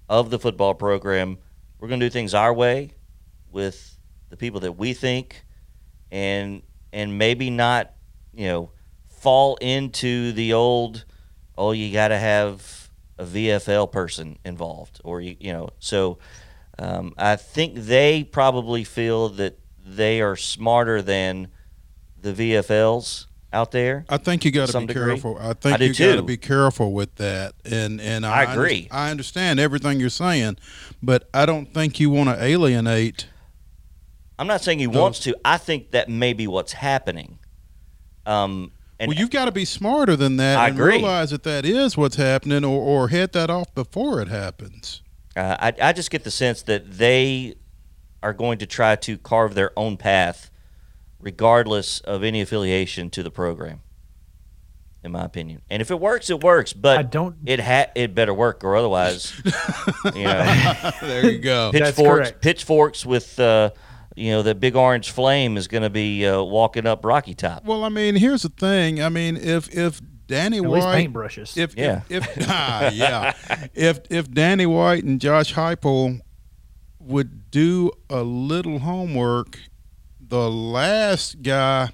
[0.08, 1.38] of the football program.
[1.80, 2.92] We're going to do things our way
[3.50, 5.44] with the people that we think,
[6.12, 6.62] and
[6.92, 7.94] and maybe not
[8.32, 8.70] you know
[9.08, 11.04] fall into the old
[11.58, 16.18] oh you got to have a VFL person involved or you you know so
[16.82, 19.56] um, I think they probably feel that
[19.86, 21.46] they are smarter than
[22.20, 24.04] the VFLs out there.
[24.08, 25.04] I think you got to be degree.
[25.12, 25.38] careful.
[25.40, 27.54] I think I you got to be careful with that.
[27.64, 28.88] And and I I, agree.
[28.90, 30.56] I understand everything you're saying,
[31.02, 33.26] but I don't think you want to alienate.
[34.38, 35.36] I'm not saying he Those- wants to.
[35.44, 37.38] I think that may be what's happening.
[38.26, 40.94] Um, and well, you've got to be smarter than that I and agree.
[40.94, 45.01] realize that that is what's happening, or or head that off before it happens.
[45.36, 47.54] Uh, I, I just get the sense that they
[48.22, 50.50] are going to try to carve their own path,
[51.20, 53.80] regardless of any affiliation to the program.
[55.04, 56.72] In my opinion, and if it works, it works.
[56.72, 59.32] But I don't- It ha- It better work, or otherwise,
[60.14, 61.72] you know, there you go.
[61.72, 62.32] Pitchforks.
[62.40, 63.70] Pitchforks with, uh,
[64.14, 67.64] you know, the big orange flame is going to be uh, walking up Rocky Top.
[67.64, 69.02] Well, I mean, here's the thing.
[69.02, 70.00] I mean, if if
[70.32, 71.56] Danny At least White, paintbrushes.
[71.58, 72.02] if Yeah.
[72.08, 73.34] if, if ah, yeah,
[73.74, 76.20] if if Danny White and Josh Heupel
[76.98, 79.58] would do a little homework,
[80.18, 81.90] the last guy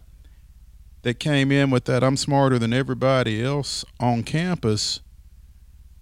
[1.03, 5.01] that came in with that I'm smarter than everybody else on campus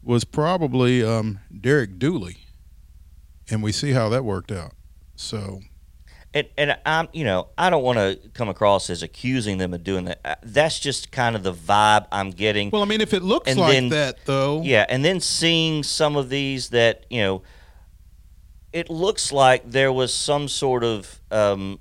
[0.03, 2.37] was probably um, Derek Dooley,
[3.51, 4.72] and we see how that worked out.
[5.14, 5.61] So
[6.37, 9.82] And, and I'm, you know, I don't want to come across as accusing them of
[9.82, 10.20] doing that.
[10.22, 12.68] Uh, That's just kind of the vibe I'm getting.
[12.68, 15.82] Well, I mean, if it looks And like then- that, though, Yeah, and then seeing
[15.82, 17.43] some of these that you know,
[18.70, 21.80] it looks like there was some sort of um,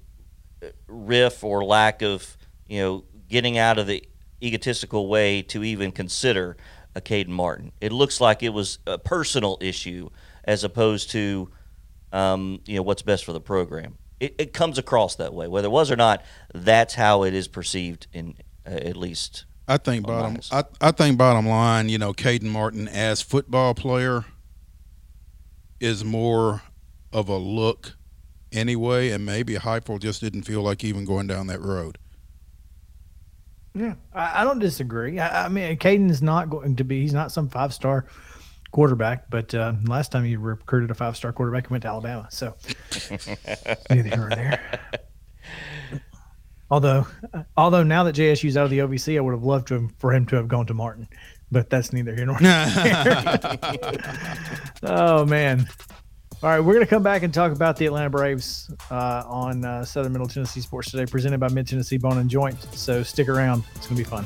[0.87, 2.37] riff or lack of
[2.69, 4.07] you know getting out of the
[4.41, 6.55] egotistical way to even consider
[6.95, 7.73] a Caden Martin.
[7.81, 10.09] It looks like it was a personal issue
[10.45, 11.49] as opposed to
[12.13, 13.97] um, you know what's best for the program.
[14.19, 16.23] It, it comes across that way, whether it was or not.
[16.53, 18.35] That's how it is perceived in
[18.65, 19.45] uh, at least.
[19.67, 20.37] I think bottom.
[20.51, 24.25] I, I think bottom line, you know, Caden Martin as football player
[25.79, 26.61] is more
[27.11, 27.95] of a look
[28.51, 31.97] anyway, and maybe Heupel just didn't feel like even going down that road.
[33.73, 35.19] Yeah, I, I don't disagree.
[35.19, 37.01] I, I mean, Caden is not going to be.
[37.01, 38.05] He's not some five star
[38.75, 39.29] quarterback.
[39.29, 42.27] But uh, last time he recruited a five star quarterback, he went to Alabama.
[42.29, 42.55] So
[43.89, 44.81] neither here nor there.
[46.69, 47.07] Although,
[47.55, 50.25] although now that JSU's out of the OVC, I would have loved to, for him
[50.25, 51.07] to have gone to Martin.
[51.51, 53.59] But that's neither here nor there.
[54.83, 55.69] oh man.
[56.43, 59.63] All right, we're going to come back and talk about the Atlanta Braves uh, on
[59.63, 62.61] uh, Southern Middle Tennessee Sports Today, presented by Mid Tennessee Bone and Joint.
[62.73, 64.25] So stick around; it's going to be fun.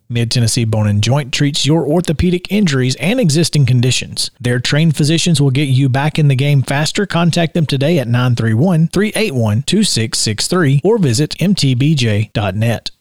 [0.11, 4.29] Mid Tennessee Bone and Joint treats your orthopedic injuries and existing conditions.
[4.41, 7.05] Their trained physicians will get you back in the game faster.
[7.05, 12.91] Contact them today at 931 381 2663 or visit mtbj.net.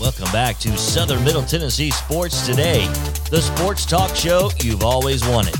[0.00, 2.86] Welcome back to Southern Middle Tennessee Sports Today,
[3.30, 5.54] the sports talk show you've always wanted.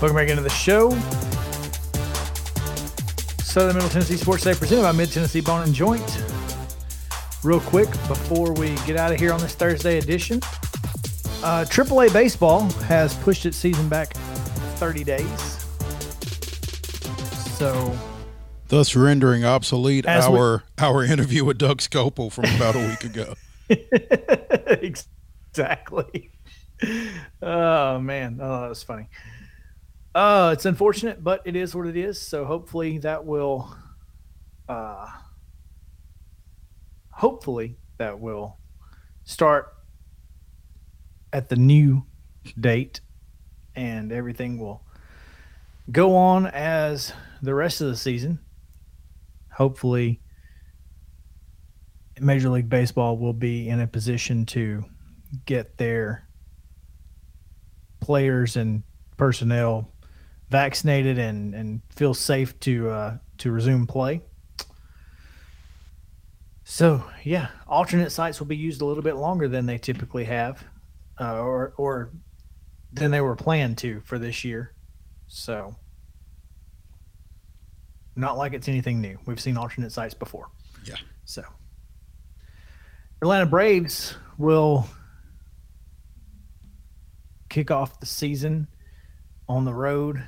[0.00, 0.90] Welcome back into the show.
[3.56, 6.22] Southern Middle Tennessee Sports Day presented by Mid Tennessee Bone and Joint.
[7.42, 10.40] Real quick before we get out of here on this Thursday edition,
[11.42, 14.12] uh, AAA baseball has pushed its season back
[14.76, 15.64] 30 days.
[17.56, 17.96] So
[18.68, 23.04] Thus rendering obsolete As we- our our interview with Doug Scopel from about a week
[23.04, 23.36] ago.
[25.54, 26.30] exactly.
[27.40, 29.08] Oh man, oh that was funny.
[30.16, 32.18] Uh, it's unfortunate, but it is what it is.
[32.18, 33.76] So hopefully that will,
[34.66, 35.08] uh,
[37.10, 38.56] hopefully that will
[39.24, 39.74] start
[41.34, 42.06] at the new
[42.58, 43.02] date
[43.74, 44.86] and everything will
[45.92, 47.12] go on as
[47.42, 48.38] the rest of the season.
[49.52, 50.22] Hopefully,
[52.18, 54.82] Major League Baseball will be in a position to
[55.44, 56.26] get their
[58.00, 58.82] players and
[59.18, 59.92] personnel
[60.50, 64.22] vaccinated and, and feel safe to uh, to resume play.
[66.64, 70.64] So yeah, alternate sites will be used a little bit longer than they typically have,
[71.20, 72.10] uh, or or
[72.92, 74.74] than they were planned to for this year.
[75.28, 75.76] So
[78.16, 79.18] not like it's anything new.
[79.26, 80.48] We've seen alternate sites before.
[80.84, 80.96] Yeah.
[81.24, 81.42] So
[83.20, 84.88] Atlanta Braves will
[87.48, 88.68] kick off the season
[89.48, 90.22] on the road.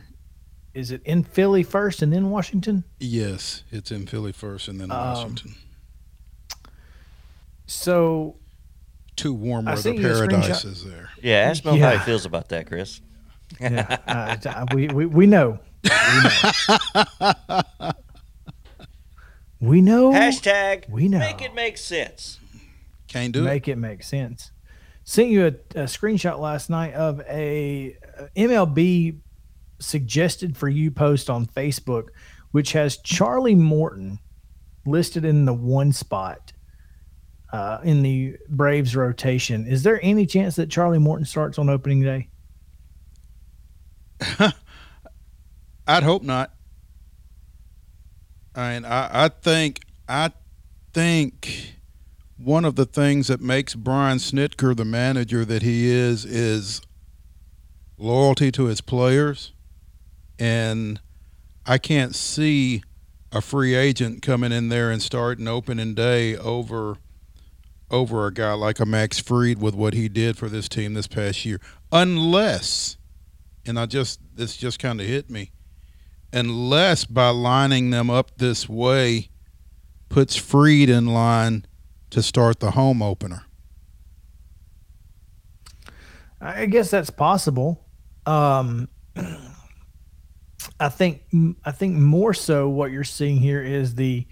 [0.78, 2.84] Is it in Philly first and then Washington?
[3.00, 5.54] Yes, it's in Philly first and then Um, Washington.
[7.66, 8.36] So
[9.16, 10.28] Two warm I weather sent you a screenshot.
[10.28, 11.10] paradises there.
[11.20, 13.00] Yeah, ask Mo how he feels about that, Chris.
[13.60, 15.58] yeah, uh, we, we we know.
[15.82, 15.90] We
[16.22, 17.92] know.
[19.60, 20.12] We know.
[20.12, 21.18] Hashtag We know.
[21.18, 22.38] make it make sense.
[23.08, 23.44] Can't do it.
[23.44, 24.52] make it make sense.
[25.02, 29.16] Sent you a, a screenshot last night of a uh, MLB
[29.78, 32.08] suggested for you post on Facebook,
[32.50, 34.18] which has Charlie Morton
[34.86, 36.52] listed in the one spot
[37.52, 39.66] uh, in the Braves rotation.
[39.66, 42.28] Is there any chance that Charlie Morton starts on opening day?
[45.86, 46.52] I'd hope not.
[48.54, 50.32] I mean, I, I think I
[50.92, 51.76] think
[52.36, 56.80] one of the things that makes Brian Snitker the manager that he is is
[57.96, 59.52] loyalty to his players,
[60.38, 61.00] and
[61.66, 62.82] I can't see
[63.32, 66.96] a free agent coming in there and starting opening day over
[67.90, 71.06] over a guy like a Max Fried with what he did for this team this
[71.06, 71.58] past year,
[71.90, 72.98] unless,
[73.64, 75.52] and I just this just kind of hit me
[76.32, 79.30] unless by lining them up this way
[80.08, 81.66] puts Fried in line
[82.10, 83.44] to start the home opener.
[86.40, 87.84] I guess that's possible.
[88.24, 88.88] Um,
[90.80, 91.22] I think
[91.64, 94.26] I think more so what you're seeing here is the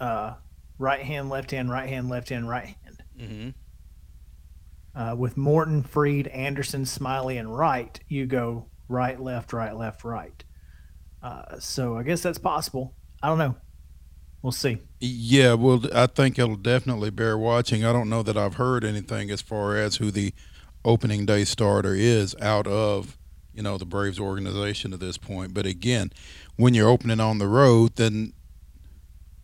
[0.00, 0.34] uh,
[0.78, 3.02] right hand, left hand, right hand, left hand, right hand.
[3.18, 3.48] Mm-hmm.
[4.94, 10.44] Uh, with Morton, Fried, Anderson, Smyly, and Wright, you go right, left, right, left, right.
[11.22, 12.94] Uh, so I guess that's possible.
[13.22, 13.56] I don't know.
[14.42, 14.78] We'll see.
[15.00, 17.84] Yeah, well, I think it'll definitely bear watching.
[17.84, 20.34] I don't know that I've heard anything as far as who the
[20.84, 23.16] opening day starter is out of
[23.54, 25.54] you know the Braves organization at this point.
[25.54, 26.10] But again,
[26.56, 28.32] when you're opening on the road, then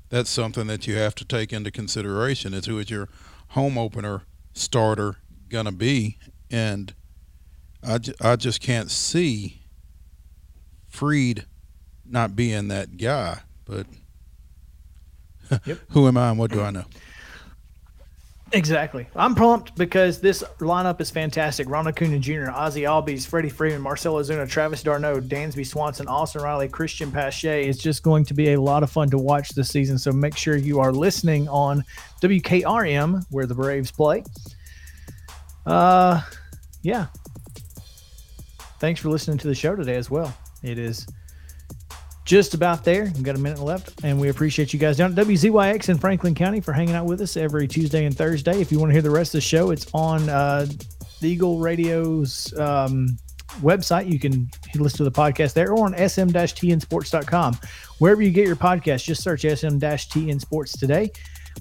[0.08, 2.54] that's something that you have to take into consideration.
[2.54, 3.08] Is who is your
[3.48, 4.22] home opener
[4.54, 5.16] starter
[5.48, 6.18] gonna be?
[6.50, 6.94] And
[7.86, 9.62] I, ju- I just can't see
[10.88, 11.44] Fried
[12.04, 13.40] not being that guy.
[13.64, 13.86] But
[15.64, 15.78] Yep.
[15.90, 16.84] who am I and what do I know?
[18.52, 19.06] Exactly.
[19.14, 21.68] I'm pumped because this lineup is fantastic.
[21.68, 26.68] Ronald Acuna Jr., Ozzie Albies, Freddie Freeman, Marcell Ozuna, Travis d'Arnaud, Dansby Swanson, Austin Riley,
[26.68, 27.68] Cristian Pache.
[27.68, 29.98] It's just going to be a lot of fun to watch this season.
[29.98, 31.84] So make sure you are listening on
[32.22, 34.24] WKRM where the Braves play.
[35.66, 36.22] Uh,
[36.82, 37.06] yeah.
[38.80, 40.34] Thanks for listening to the show today as well.
[40.62, 41.06] It is
[42.28, 43.04] just about there.
[43.04, 46.34] We've got a minute left, and we appreciate you guys down at WZYX in Franklin
[46.34, 48.60] County for hanging out with us every Tuesday and Thursday.
[48.60, 50.66] If you want to hear the rest of the show, it's on uh,
[51.22, 53.16] the Eagle Radio's um,
[53.62, 54.12] website.
[54.12, 57.58] You can listen to the podcast there or on sm-tnsports.com.
[57.98, 61.10] Wherever you get your podcast, just search sm-tn sports today.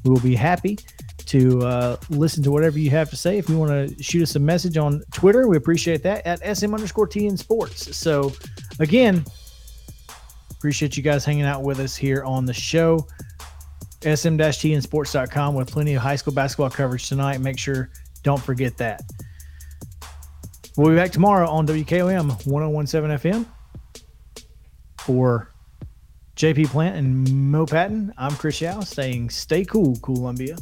[0.03, 0.77] We will be happy
[1.27, 3.37] to uh, listen to whatever you have to say.
[3.37, 6.73] If you want to shoot us a message on Twitter, we appreciate that at sm
[6.73, 7.95] underscore tn sports.
[7.95, 8.33] So,
[8.79, 9.23] again,
[10.57, 13.07] Appreciate you guys hanging out with us here on the show.
[14.01, 17.39] sm-tnsports.com with plenty of high school basketball coverage tonight.
[17.39, 17.91] Make sure,
[18.23, 19.03] don't forget that.
[20.75, 23.45] We'll be back tomorrow on WKOM 1017 FM.
[24.99, 25.51] For
[26.35, 30.57] JP Plant and Mo Patton, I'm Chris Yao saying stay cool, Columbia.